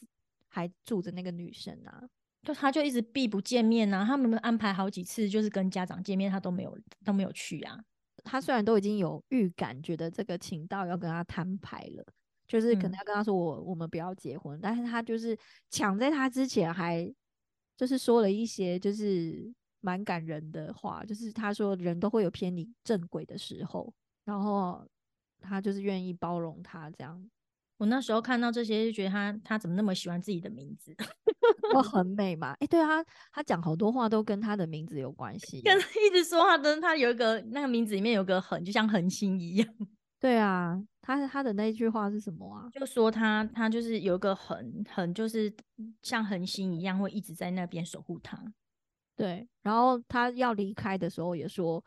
[0.47, 2.01] 还住着那个女生啊，
[2.41, 4.03] 就他就一直避不见面啊。
[4.03, 6.75] 他们安排好几次就是跟家长见面，他都没有
[7.05, 7.77] 都没有去啊。
[8.23, 12.03] 他虽然都已经有预感，觉得这个情道要跟他摊牌了。
[12.47, 15.37] 就是可能要跟他说我我们不要结婚，但是他就是
[15.69, 17.13] 抢在他之前还
[17.75, 23.93] 就是说了一些就是蛮感人的话，就是他说人都会有偏离正轨的时候，
[24.25, 24.87] 然后
[25.39, 27.29] 他就是愿意包容他这样。
[27.77, 30.95] 我那时候看到这些就觉得他他怎么那么喜欢自己的名字，
[31.75, 32.55] 我 很美嘛？
[32.59, 39.67] 哎，对啊，他讲好多话都跟他的名字有关系，跟一直说他的他有一个那个名字里面有个恒，就像恒星一样。
[40.19, 42.67] 对啊，他他的那一句话是什么啊？
[42.71, 45.53] 就说他他就是有一个很很就是
[46.01, 48.41] 像恒星一样，会一直在那边守护他。
[49.15, 51.83] 对，然后他要离开的时候也说，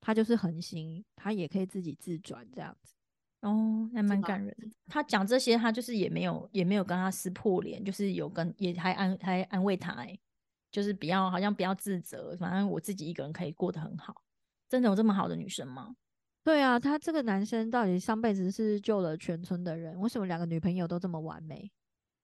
[0.00, 2.94] 他就是恒星，他也可以自己自转这样子。
[3.40, 4.54] 哦，还蛮感人。
[4.86, 10.18] 他讲这些，他就是也没有也没有跟他撕破脸，就是有跟也还安还安慰他，哎，
[10.70, 14.22] 就是不要好像不要自责，反正我自己一个人可以过得很好。
[14.68, 15.94] 真的有这么好的女生吗？
[16.44, 19.98] 对啊，他这个男生到底上辈子是救了全村的人？
[20.00, 21.70] 为什么两个女朋友都这么完美？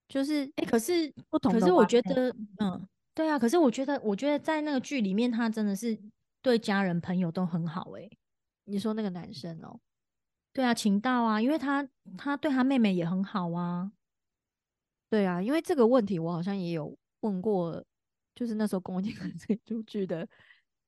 [0.08, 1.52] 就是哎，可是不同。
[1.52, 3.38] 可是我觉得，嗯，对啊。
[3.38, 5.96] 可是我觉得，我觉得在那个剧里面，他真的是
[6.42, 7.92] 对家人朋友都很好。
[7.96, 8.08] 哎，
[8.64, 9.78] 你说那个男生哦？
[10.52, 13.92] 对啊，情道啊，因为他他对他妹妹也很好啊。
[15.08, 17.84] 对啊，因为这个问题我好像也有问过，
[18.34, 20.26] 就是那时候跟我讲这出剧的。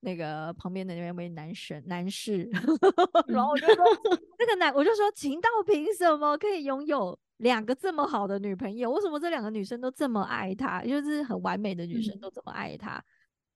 [0.01, 2.43] 那个旁边的那位男神男士，
[3.27, 3.85] 然后我就说
[4.37, 8.91] 那个男，我就说秦道凭什么可以拥有两个这么好的女朋友？
[8.91, 10.83] 为什么这两个女生都这么爱他？
[10.83, 13.03] 就是很完美的女生都这么爱他。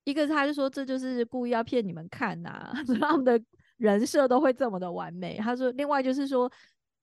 [0.03, 2.71] 一个他就说这就是故意要骗你们看呐，
[3.01, 3.41] 他们的
[3.77, 5.37] 人设都会这么的完美。
[5.37, 6.51] 他说另外就是说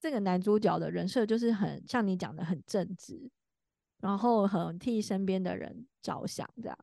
[0.00, 3.28] 这个男主角的人设就是很像你讲的很正直，
[4.00, 6.78] 然后很替身边的人着想这样。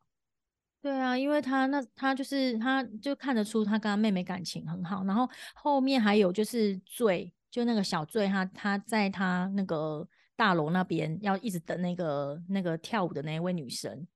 [0.82, 10.08] 对啊，因为他那他就是他就看得出他跟他妹妹感情很好，然后后面还有就是醉，就那个小醉，他他在他那个
[10.38, 14.08] 大楼那边要一直等那个那个跳舞的那一位女生，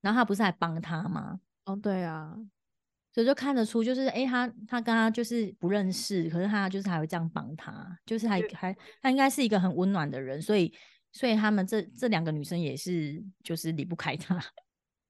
[0.00, 1.38] 然后他不是还帮他吗？
[1.66, 2.34] 哦，对啊，
[3.12, 10.72] 所以就看得出就是哎，他他跟他就是不认识，可是他就是还会这样帮他，就是还还他应该是一个很温暖的人，所以
[11.12, 14.42] 所以他们这这两个女生也是就是离不开他。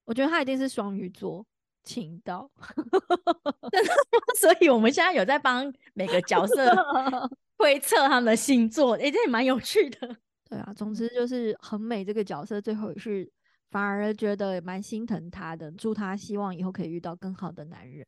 [0.06, 1.44] 我觉得他一定是双鱼座，
[1.84, 2.50] 情到，
[4.40, 6.74] 所以我们现在有在帮每个角色
[7.58, 10.16] 推测他们的星座，哎，这也蛮有趣的。
[10.48, 13.28] 对啊，总之就是很美这个角色，最后也是
[13.70, 18.06] 反而觉得蛮心疼他的，祝他希望以后可以遇到更好的男人。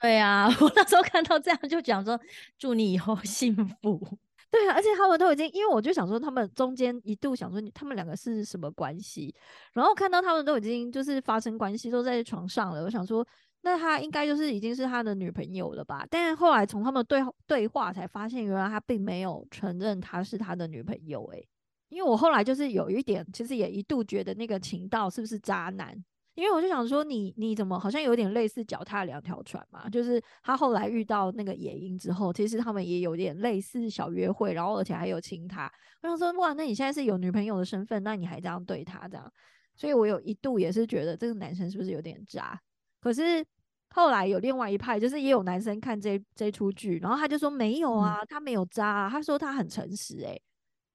[0.00, 2.18] 对啊，我那时候看到这样就讲说，
[2.58, 4.18] 祝你以后幸福。
[4.54, 9.34] 对啊，而且他们都已经，因为我就想说，他们中间一度想说，他们两个是什么关系？
[9.72, 12.84] 然后看到他们都已经就是发生关系，都在床上了。
[12.84, 13.26] 我想说，
[13.62, 16.06] 那他应该就是已经是他的女朋友了吧？
[16.08, 21.24] 但是后来从他们对对话才发现，原来他并没有承认他是他的女朋友。
[21.32, 21.44] 诶，
[21.88, 25.92] 因为我后来就是有一点，其实也一度觉得那个情道是不是渣男？
[26.34, 29.88] 因为我就想说，你你怎么好像有点类似脚踏两条船嘛？
[29.88, 35.70] 就是他后来遇到那个野鹰之后，其实他们也有点类似小约会，然后而且还有亲他。
[36.02, 39.32] 我想说，哇，那你现在是有女朋友的身份，那你还这样对他这样？
[39.76, 42.60] 所以我有一度也是觉得这个男生是不是有点渣？
[43.00, 43.44] 可是
[43.90, 50.42] 后来有另外一派，就是也有男生看这这出剧，然后他就说没有啊，他没有渣，啊，他说他很诚实，诶，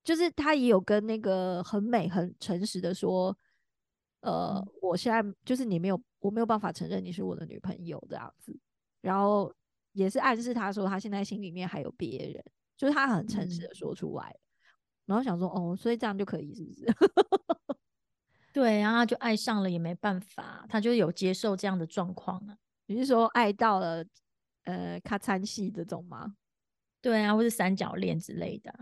[0.03, 3.37] 就是他也有跟那个很美很诚实的说。
[4.21, 8.57] 呃，我现在就是你没有，我没有办法承认你是我的女朋友这样子，
[9.01, 9.53] 然后
[9.93, 12.43] 也是暗示他说他现在心里面还有别人，
[12.77, 14.35] 就是他很诚实的说出来，
[15.05, 16.85] 然后想说哦，所以这样就可以是不是？
[18.51, 22.57] 对啊，就爱上了也没办法，他就有接受这样的状况啊。
[22.87, 24.03] 你是说爱到了
[24.63, 26.35] 呃咔嚓戏这种吗？
[26.99, 28.73] 对啊，或是三角恋之类的。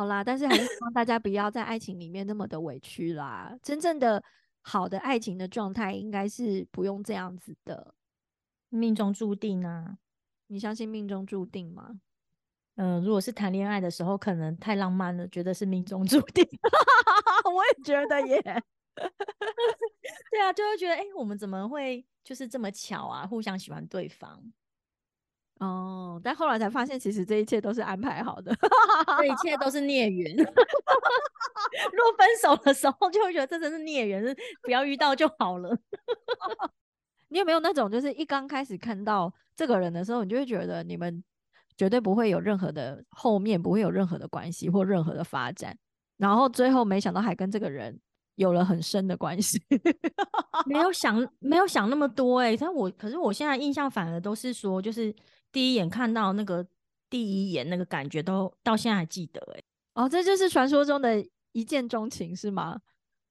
[0.00, 3.54] 好啦，但是还是希望大家不要在爱情里面那么的委屈啦。
[3.62, 4.22] 真正的
[4.62, 7.94] 好的爱情的状态，应该是不用这样子的，
[8.70, 9.98] 命中注定啊。
[10.46, 12.00] 你相信命中注定吗？
[12.76, 16.48] 嗯，如果是谈恋爱的时候，可能太浪漫了，觉得是命中注定。
[17.54, 18.40] 我也觉得耶。
[20.30, 23.26] 对啊，就会觉得哎，我们怎么会就是这么巧啊？
[23.26, 24.50] 互相喜欢对方。
[25.60, 28.50] 哦，但后来才发现，其实这一切都是安排好的，
[29.18, 30.34] 这一切都是孽缘。
[30.36, 35.76] 如果分手的时候，就会觉得这真是孽缘，不要遇到就好了。
[37.28, 41.22] 你有没有那种，就是一刚开始看到这个人的时候，你就会觉得你们
[41.76, 45.76] 绝对不会有任何的后面，不会有任何的关系或任何的发展，
[46.16, 48.00] 然后最后没想到还跟这个人
[48.36, 49.62] 有了很深的关系。
[50.66, 52.56] 没有想，没有想那么多哎。
[52.56, 55.14] 但我可是我现在印象反而都是说，就是
[55.52, 56.66] 第一眼看到那个
[57.08, 59.62] 第一眼那个感觉，都到现在还记得哎。
[59.94, 62.80] 哦，这就是传说中的一见钟情是吗？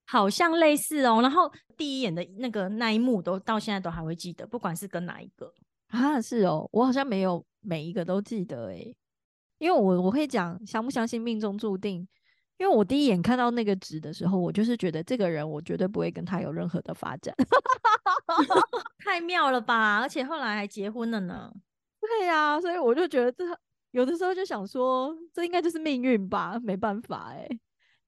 [0.06, 5.54] 好像类似哦，然后第一眼的那个那一幕都到现在都还会记得，不管是跟哪一个。
[5.90, 8.96] 啊，是哦，我好像没有每一个都记得诶，
[9.60, 12.08] 因为我我会讲相不相信命中注定，
[12.58, 17.34] 因为我第一眼看到那个纸的时候，我就是觉得这个人我绝对不会跟他有任何的发展，
[19.06, 21.52] 太妙了吧，而且后来还结婚了呢，
[22.18, 23.44] 对呀，所以我就觉得这
[23.92, 27.60] 有的时候就想说，这应该就是命运吧，没办法诶。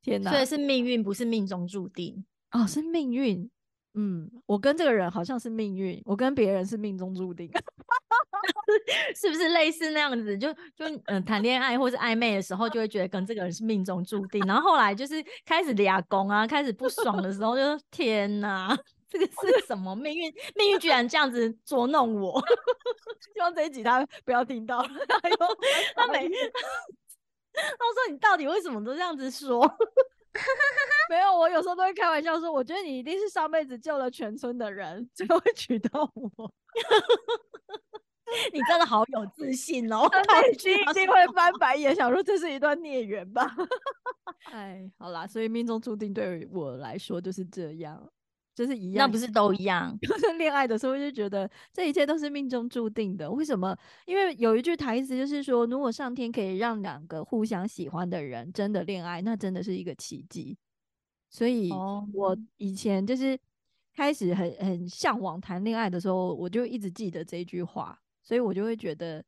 [0.01, 0.31] 天哪！
[0.31, 3.49] 所以是命运，不是命中注定哦，是命运。
[3.93, 7.51] 嗯，我跟这个人好像是命运，我跟别人是命中注定，
[9.15, 10.37] 是不是类似那样子？
[10.37, 18.75] 就就嗯，谈恋爱或是暧昧的时候，就会觉得跟这个人是命中注定，然后后来就是开始俩攻啊，开始不爽的时候，就天哪，
[19.11, 20.33] 这个是什么命运？
[20.55, 22.41] 命运居然这样子捉弄我！
[23.33, 24.81] 希望这一集他不要听到。
[25.95, 26.27] 他每。
[27.53, 29.61] 他说：“你到底为什么都这样子说？
[31.09, 36.53] 没有，我有时候都会开玩笑说，我觉得你一定是上辈子救了全村的人，才会娶到我。
[38.53, 40.09] 你真的好有自信哦！
[40.49, 43.53] 一定一定会翻白眼，想说这是一段孽缘吧？
[44.49, 48.09] 哎，好啦，所以命中注定对于我来说就是这样。”
[48.61, 49.97] 就是一样，那不是都一样？
[50.01, 53.29] 就 是恋爱的时候就觉得这一切都是命中注定的。
[53.29, 53.75] 为什么？
[54.05, 60.57] 因为有一句台词就是说，如果上天可以让两个互相喜欢的人真的恋爱，那真的是一个奇迹。
[61.29, 61.71] 所以，
[62.13, 63.39] 我以前就是
[63.95, 67.97] 开始很很向往谈恋爱的时候，我就一直记得这句话。
[68.21, 69.23] 所以我就会觉得，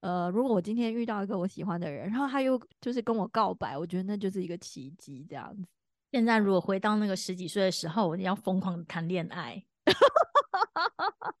[0.00, 5.64] 呃，如果我今天遇到一个我喜欢的人，然后他又就是跟我告白，我觉得那就是一个奇迹，这样子。
[6.10, 9.64] 现在如果回到那个十几岁的时候，我要疯狂的谈恋爱，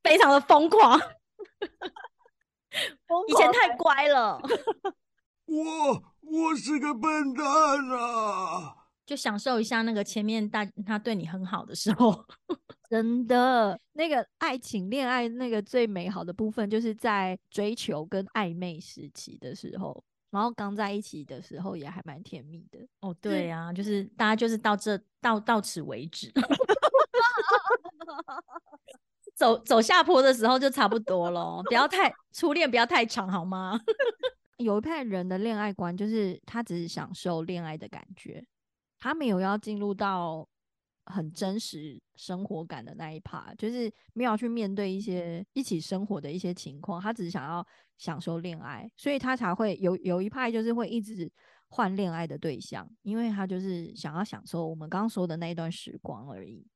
[0.02, 0.98] 非常的疯狂。
[3.28, 4.40] 以前太乖了，
[5.46, 7.46] 我我是个笨蛋
[7.90, 8.76] 啊！
[9.04, 12.24] 就享受一下那个前面大他对你很好的时候，
[12.88, 20.04] 真的那个爱情恋爱那个最美好的部分，就是在追求跟暧昧时期的时候。
[20.30, 26.32] 然后刚在一起的时候也还蛮甜蜜的哦，对啊，就是大家就是到这到到此为止，
[29.34, 33.80] 走走下坡的时候就差不多了，不要太初恋不要太长好吗？
[34.58, 38.44] 有一派人的恋爱观就是他只是享受恋爱的感觉，
[38.98, 40.46] 他没有要进入到。
[41.10, 47.66] 很真实生活感的那一 part，就是没有去面对一些一起生活的一些情况，他只是想要
[47.98, 51.30] 享受恋爱，所以他才会有有一派就是会一直
[51.68, 56.66] 换恋爱的对象，因为他就是想要享受我们刚刚说的那一段时光而已。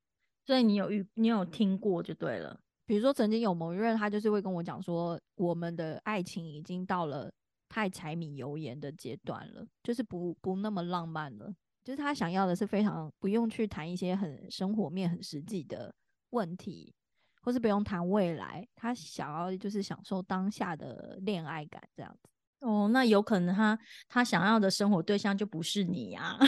[0.46, 7.32] 所以你有遇你有听过就对了，比如说曾经有某一任，他就是会跟我讲说，我们的爱情已经到了
[7.68, 11.54] 太柴米油盐的阶段了，就是不不那么浪漫了。
[11.84, 15.94] 就是他想要的是非常不用去谈一些很生活面、很实际的
[16.30, 16.94] 问题，
[17.42, 22.28] 或是不用谈未来，他想要就是享受当下的恋爱感这样子。
[22.60, 23.78] 哦，那有可能他
[24.08, 26.38] 他想要的生活对象就不是你呀。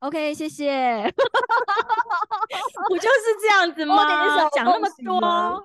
[0.00, 1.02] OK，谢谢。
[2.88, 3.96] 不就是这样子吗？
[4.50, 5.62] 讲那么多，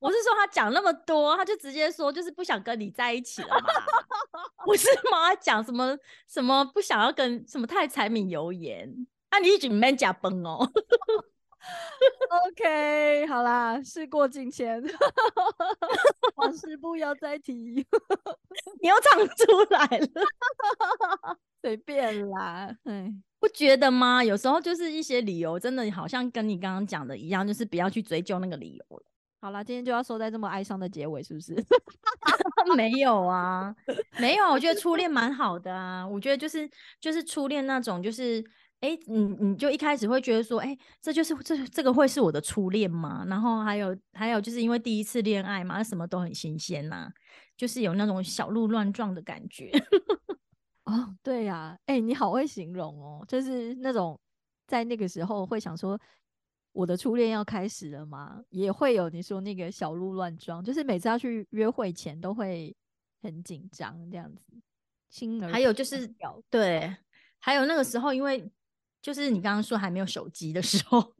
[0.00, 3.68] 我是说他讲那么多，他就直接说就是不想跟你在一起了嘛？
[4.64, 5.34] 不是吗？
[5.40, 5.96] 讲什么
[6.26, 9.06] 什么不想要跟什么太柴米油盐？
[9.30, 10.70] 那你一直没假崩哦。
[12.48, 14.82] OK，好啦，事过境迁，
[16.36, 17.54] 往事不要再提。
[18.82, 22.74] 你又唱出来了，随便啦。
[22.84, 24.22] 哎，不觉得吗？
[24.22, 29.02] 有时候就是一些理由，真的好像跟你刚刚讲的一样，就是不要去追究那个理由了。
[29.40, 31.54] 好啦，今天就要收在这么哀伤的结尾，是不是？
[32.76, 33.74] 没有啊，
[34.18, 34.46] 没有。
[34.50, 36.06] 我觉得初恋蛮好的啊。
[36.06, 38.42] 我觉得就是就是初恋那种，就是
[38.84, 43.24] 哎，你你就一开始会觉得说，哎，这就是这这个会是我的初恋吗？
[43.26, 47.10] 然后还有还有就是因为第一次恋爱嘛，什么都很新鲜呐，
[47.56, 49.70] 就是有那种小鹿乱撞的感觉。
[50.84, 54.20] 哦，对呀，哎，你好会形容哦，就是那种
[54.66, 55.98] 在那个时候会想说。
[56.76, 58.42] 我的初恋要开始了吗？
[58.50, 62.74] 也会有你说那个小鹿乱撞，就是每次要去约会前都会
[63.22, 64.42] 很紧张这样子。
[65.08, 66.12] 心儿还有就是
[66.50, 66.92] 对，
[67.38, 68.50] 还有那个时候，因为
[69.04, 71.12] 就是你刚刚说还没有手机的时候，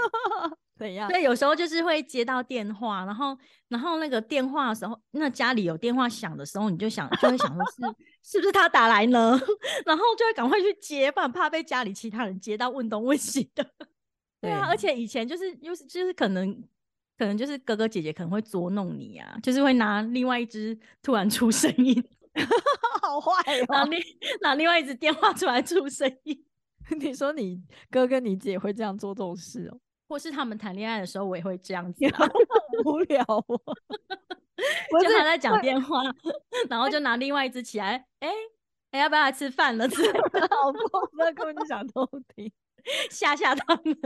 [0.78, 1.08] 怎样？
[1.08, 3.34] 对，有时候就是会接到电话，然后
[3.68, 9.40] 然后那个电话的时候，那家里有电话响的时候，你就想就会想说是是不是他打来呢？
[9.86, 13.66] 然后就会赶快去接，不然怕被家里其他人接到问东问西的。
[14.42, 16.52] 对啊，而且以前就是又是就是可能
[17.16, 22.04] 可能就是哥哥姐姐可能会捉弄你啊，就是会拿另外一只突然出声音，
[23.00, 24.02] 好坏哦，拿另
[24.42, 26.44] 拿另外一只电话出来出声音。
[26.98, 29.78] 你说你哥跟你姐会这样做这种事哦，
[30.08, 32.04] 或是他们谈恋爱的时候，我也会这样子，
[32.84, 33.60] 无聊哦。
[35.02, 36.02] 就他在讲电话，
[36.70, 38.28] 然后就拿另外一只起来，哎
[38.92, 39.86] 哎，要不要来吃饭了？
[39.88, 42.50] 好过分，根本就想偷听。
[43.10, 43.96] 吓吓他们，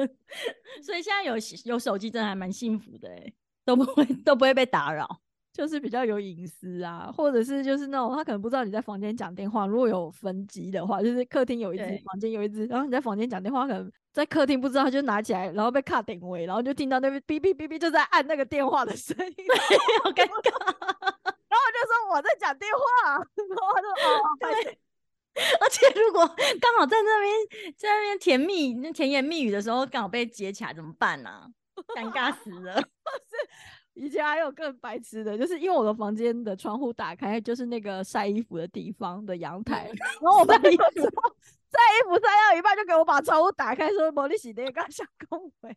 [0.83, 1.35] 所以现在有
[1.66, 3.33] 有手机真的还蛮幸福的哎，
[3.64, 5.20] 都不会都不会被打扰，
[5.53, 19.34] 就是比较有隐私啊，或者是就是那种他可能不知道你在房间讲电话，如果有分机的话，就是客厅有一只，房间有一只，然后你在房间讲电话，可能在客厅不知道他就拿起来，然后被卡定位，然后就听到那边哔哔哔哔就在按那个电话的声音，
[20.05, 20.51] 好尴尬，
[21.48, 24.78] 然后我就说我在讲电话， 然后他就哦对。
[25.32, 26.26] 而且如果
[26.61, 31.46] 刚好在那边在那边甜蜜那甜言蜜语的时候，刚好被接起来怎么办呢？
[31.96, 32.76] 尴尬死了！
[32.76, 32.84] 是
[34.01, 39.90] 以前还有更白痴的，就是因为我的房间的窗户打开，就是那个晒衣服的地方的阳台，
[40.22, 45.76] 然后我晒衣服晒衣服晒到一半，就给我把窗户打开，说毛利洗的刚想恭维，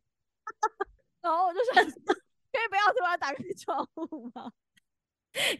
[1.21, 4.49] 然后我就想，可以不要突然打开窗户吗？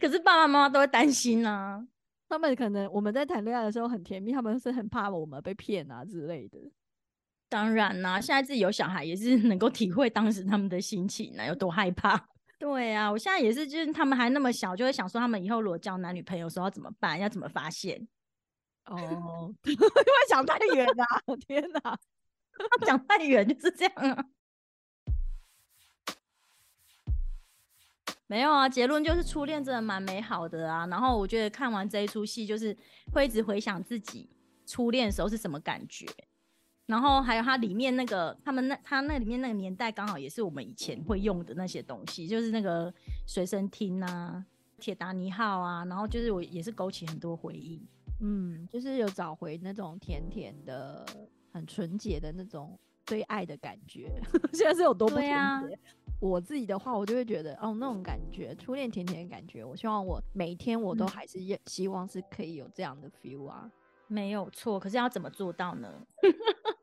[0.00, 1.86] 可是爸爸妈妈都会担心啊。
[2.26, 6.58] 他们可能我们在谈恋爱的时候很甜蜜，他们是很怕我们被骗啊之类的。
[7.50, 12.28] 当然啦，现在自己有小孩也是能够体会当时他们的心情呢，有多害怕。
[12.58, 18.06] 对啊，我现在也是，就是他们还那么小，就会想说他们以后如果交男女朋友时候要怎么办，要怎么发现。
[18.86, 18.96] 哦，
[19.64, 19.86] 因为
[20.28, 21.98] 想太远了， 天哪，
[22.86, 24.24] 讲太远就是这样啊。
[28.26, 30.86] 没有啊，结论就是初恋真的蛮美好的啊。
[30.86, 32.76] 然后我觉得看完这一出戏，就是
[33.12, 34.30] 会一直回想自己
[34.66, 36.06] 初恋的时候是什么感觉。
[36.86, 42.92] 然后还有它里面那个他们那他那里面那个年代刚好也是我们以前会用的那些东西，就是那个
[43.26, 44.44] 随身听啊、
[44.78, 45.84] 铁达尼号啊。
[45.86, 47.80] 然后就是我也是勾起很多回忆，
[48.20, 51.06] 嗯，就是有找回那种甜甜的、
[51.52, 54.20] 很纯洁的那种对爱的感觉。
[54.52, 55.26] 现在是有多不纯
[55.68, 55.78] 洁？
[56.20, 63.70] 我自己的话，我就会觉得，哦，那种感觉，初恋甜甜的感觉，我希望我每天我都还是希望是可以有这样的 feel 啊，
[64.06, 64.78] 没有错。
[64.78, 66.06] 可是要怎么做到呢？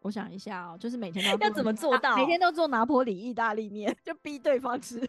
[0.00, 2.16] 我想一下哦，就是每天都要怎么做到？
[2.16, 5.08] 每天都做拿破里意大利面，就逼对方吃。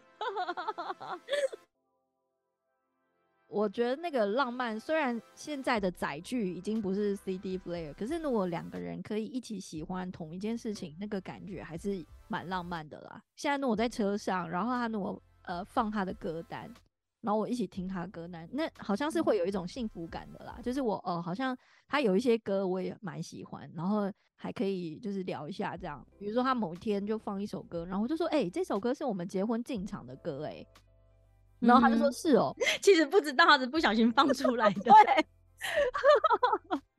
[3.48, 13.22] 我觉得那个浪漫，虽然现在的载具已经不是 CD player，可是如果两个人可以一起喜欢同一件事情，那个感觉还是蛮浪漫的啦。
[13.36, 16.72] 现在如果在车上，然后他如果呃放他的歌单，
[17.22, 20.58] 然后我一起听他歌那，那好像是会有一种幸福感的啦。
[20.62, 21.56] 就是我呃好像
[21.88, 26.06] 他有一些歌我也蛮喜欢，然后还可以就是聊一下这样。
[26.18, 30.66] 比如说他某一天就放一首歌，然后我就说，哎，这首歌是我们结婚进场的歌，哎。
[31.60, 32.52] 然后他就说：“是哦，
[32.82, 34.82] 其实不知道，他是不小心放出来的。
[34.82, 35.26] ”对。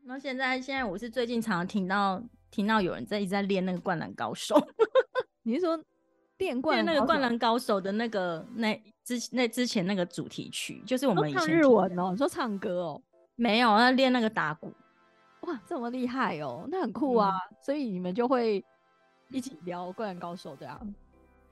[0.06, 4.56] 然后现在，现在我是最近常常听到听到有人在一直在练那个《灌篮高手》。
[5.44, 5.78] 你是说
[6.38, 13.02] 练灌那个《灌篮高手》的那个那之那之前那个主题曲，就是我们以前日文哦，你说唱歌哦？
[13.36, 14.74] 没有，那练那个打鼓。
[15.42, 17.34] 哇，这么厉害哦，那很酷啊！
[17.62, 18.64] 所以你们就会
[19.30, 20.96] 一起聊《灌篮高手》这样。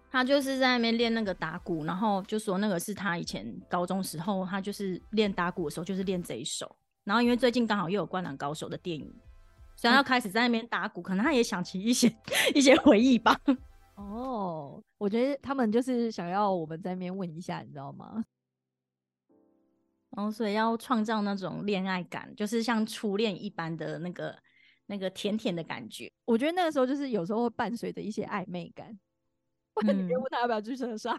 [0.10, 6.74] 他就是在那边练那个打鼓，然后就说那个是他以前高中时候，他就是练打鼓的时候就是练这一首。
[7.04, 9.12] 然后因为最近刚好又有《灌篮高手》的电影
[9.76, 12.14] 所以要开始在那边打鼓，可能他也想起一些
[12.54, 13.40] 一些回忆吧。
[14.02, 18.24] 哦，我觉得他们就是想要我们在那边问一下，你知道吗？
[20.12, 24.38] 然 后所以要创造那种恋爱感，就是像初恋一般的那个
[24.88, 26.12] 那个甜甜的感觉。
[26.26, 29.00] 我觉得那个时候就是有时候会伴随着一些暧昧感。
[29.84, 31.16] 你别问他要不要去车上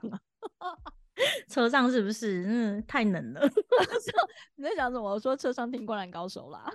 [0.59, 0.77] 啊？
[1.49, 2.45] 车上是不是？
[2.47, 3.41] 嗯，太冷了。
[4.57, 5.11] 你在想什么？
[5.11, 6.71] 我说车上听《灌篮高手》啦。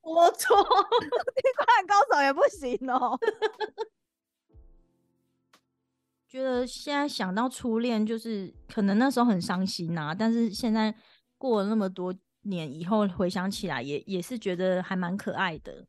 [0.00, 0.68] 我错，听
[1.56, 3.18] 《灌篮高手》也不行哦。
[6.28, 10.14] 觉得现在想到初恋，就是可能那时候很伤心呐。
[10.16, 10.94] 但是现在
[11.38, 15.86] 过了那么多年以后，回想起来，也也是觉得还蛮可爱的。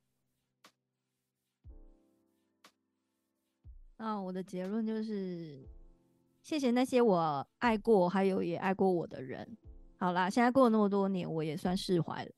[3.97, 5.67] 那我的结论就是。
[6.41, 9.47] 谢谢那些我爱过，还有也爱过我的人。
[9.99, 12.31] 好啦，现在过了那么多年，我也算释怀了。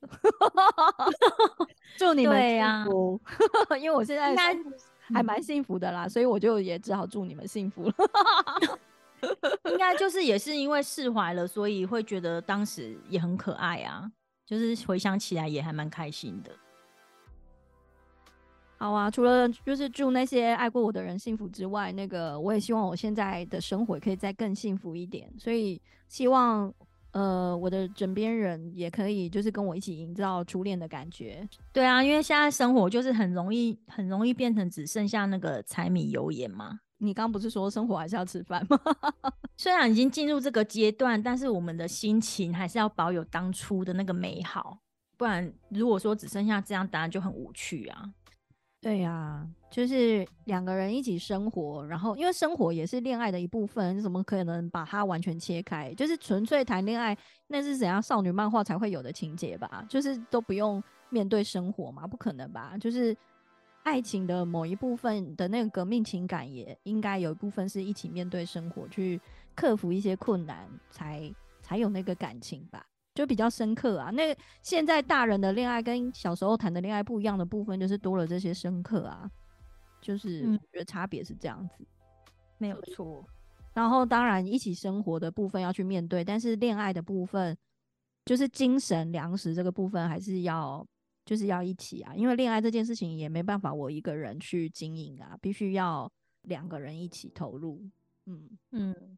[1.97, 3.21] 祝你们幸福，
[3.79, 4.35] 因为我现在
[5.13, 7.95] 还蛮幸福的啦，所以我就也只好祝你们幸福了。
[9.65, 14.11] 应该就是也是因为释怀了，所以会觉得当时也很可爱啊，
[14.45, 16.51] 就是回想起来也还蛮开心的。
[18.77, 25.31] 好啊，除了就是祝那些爱过我的人幸福之外，那个我也希望我现在的生活可以再更幸福一点。
[25.37, 26.73] 所以希望
[27.11, 31.47] 呃我的枕边人也可以就是跟我一起营造初恋的感觉。
[31.73, 36.79] 对啊，因为现在生活就是很容易很容易变成只剩下那个柴米油盐嘛。
[37.03, 38.79] 你刚不是说生活还是要吃饭吗？
[39.57, 44.77] 虽然已经进入这个阶段，但是我们的心情还是要保有当初的那个美好，
[45.17, 48.09] 不然如果说只剩下这样，当然就很无趣啊。
[48.81, 55.93] 对呀，就是两个人一起生活，然后因为生活也是恋爱的一部分，怎么可能把它完全切开？
[55.93, 57.15] 就是纯粹谈恋爱，
[57.45, 59.85] 那是怎样少女漫画才会有的情节吧？
[59.87, 62.07] 就是都不用面对生活嘛？
[62.07, 62.75] 不可能吧？
[62.79, 63.15] 就是
[63.83, 69.21] 爱情的某一部分的那个革命情感，也应该有一部分是一起面对生活，去
[69.53, 72.83] 克服一些困难，才才有那个感情吧。
[73.13, 74.09] 就比较深刻啊。
[74.11, 79.29] 那现在大人的恋爱跟小时候谈的恋爱不一样的部分，就是多了这些深刻啊。
[80.01, 81.85] 就是我觉得差别是这样子，
[82.57, 83.23] 没有错。
[83.73, 87.55] 然后当然一起生活的部分要去面对，但是恋爱的部分，
[88.25, 90.85] 就是精神粮食这个部分还是要
[91.23, 92.15] 就是要一起啊。
[92.15, 97.87] 因为恋爱这件事情也没办法我一个人去经营啊，必须要两个人一起投入。
[98.25, 99.17] 嗯嗯。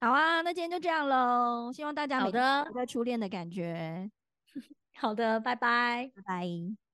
[0.00, 1.70] 好啊，那今天就这样喽。
[1.72, 4.10] 希望大家好的在初恋的感觉。
[4.96, 6.89] 好的，拜拜，拜拜。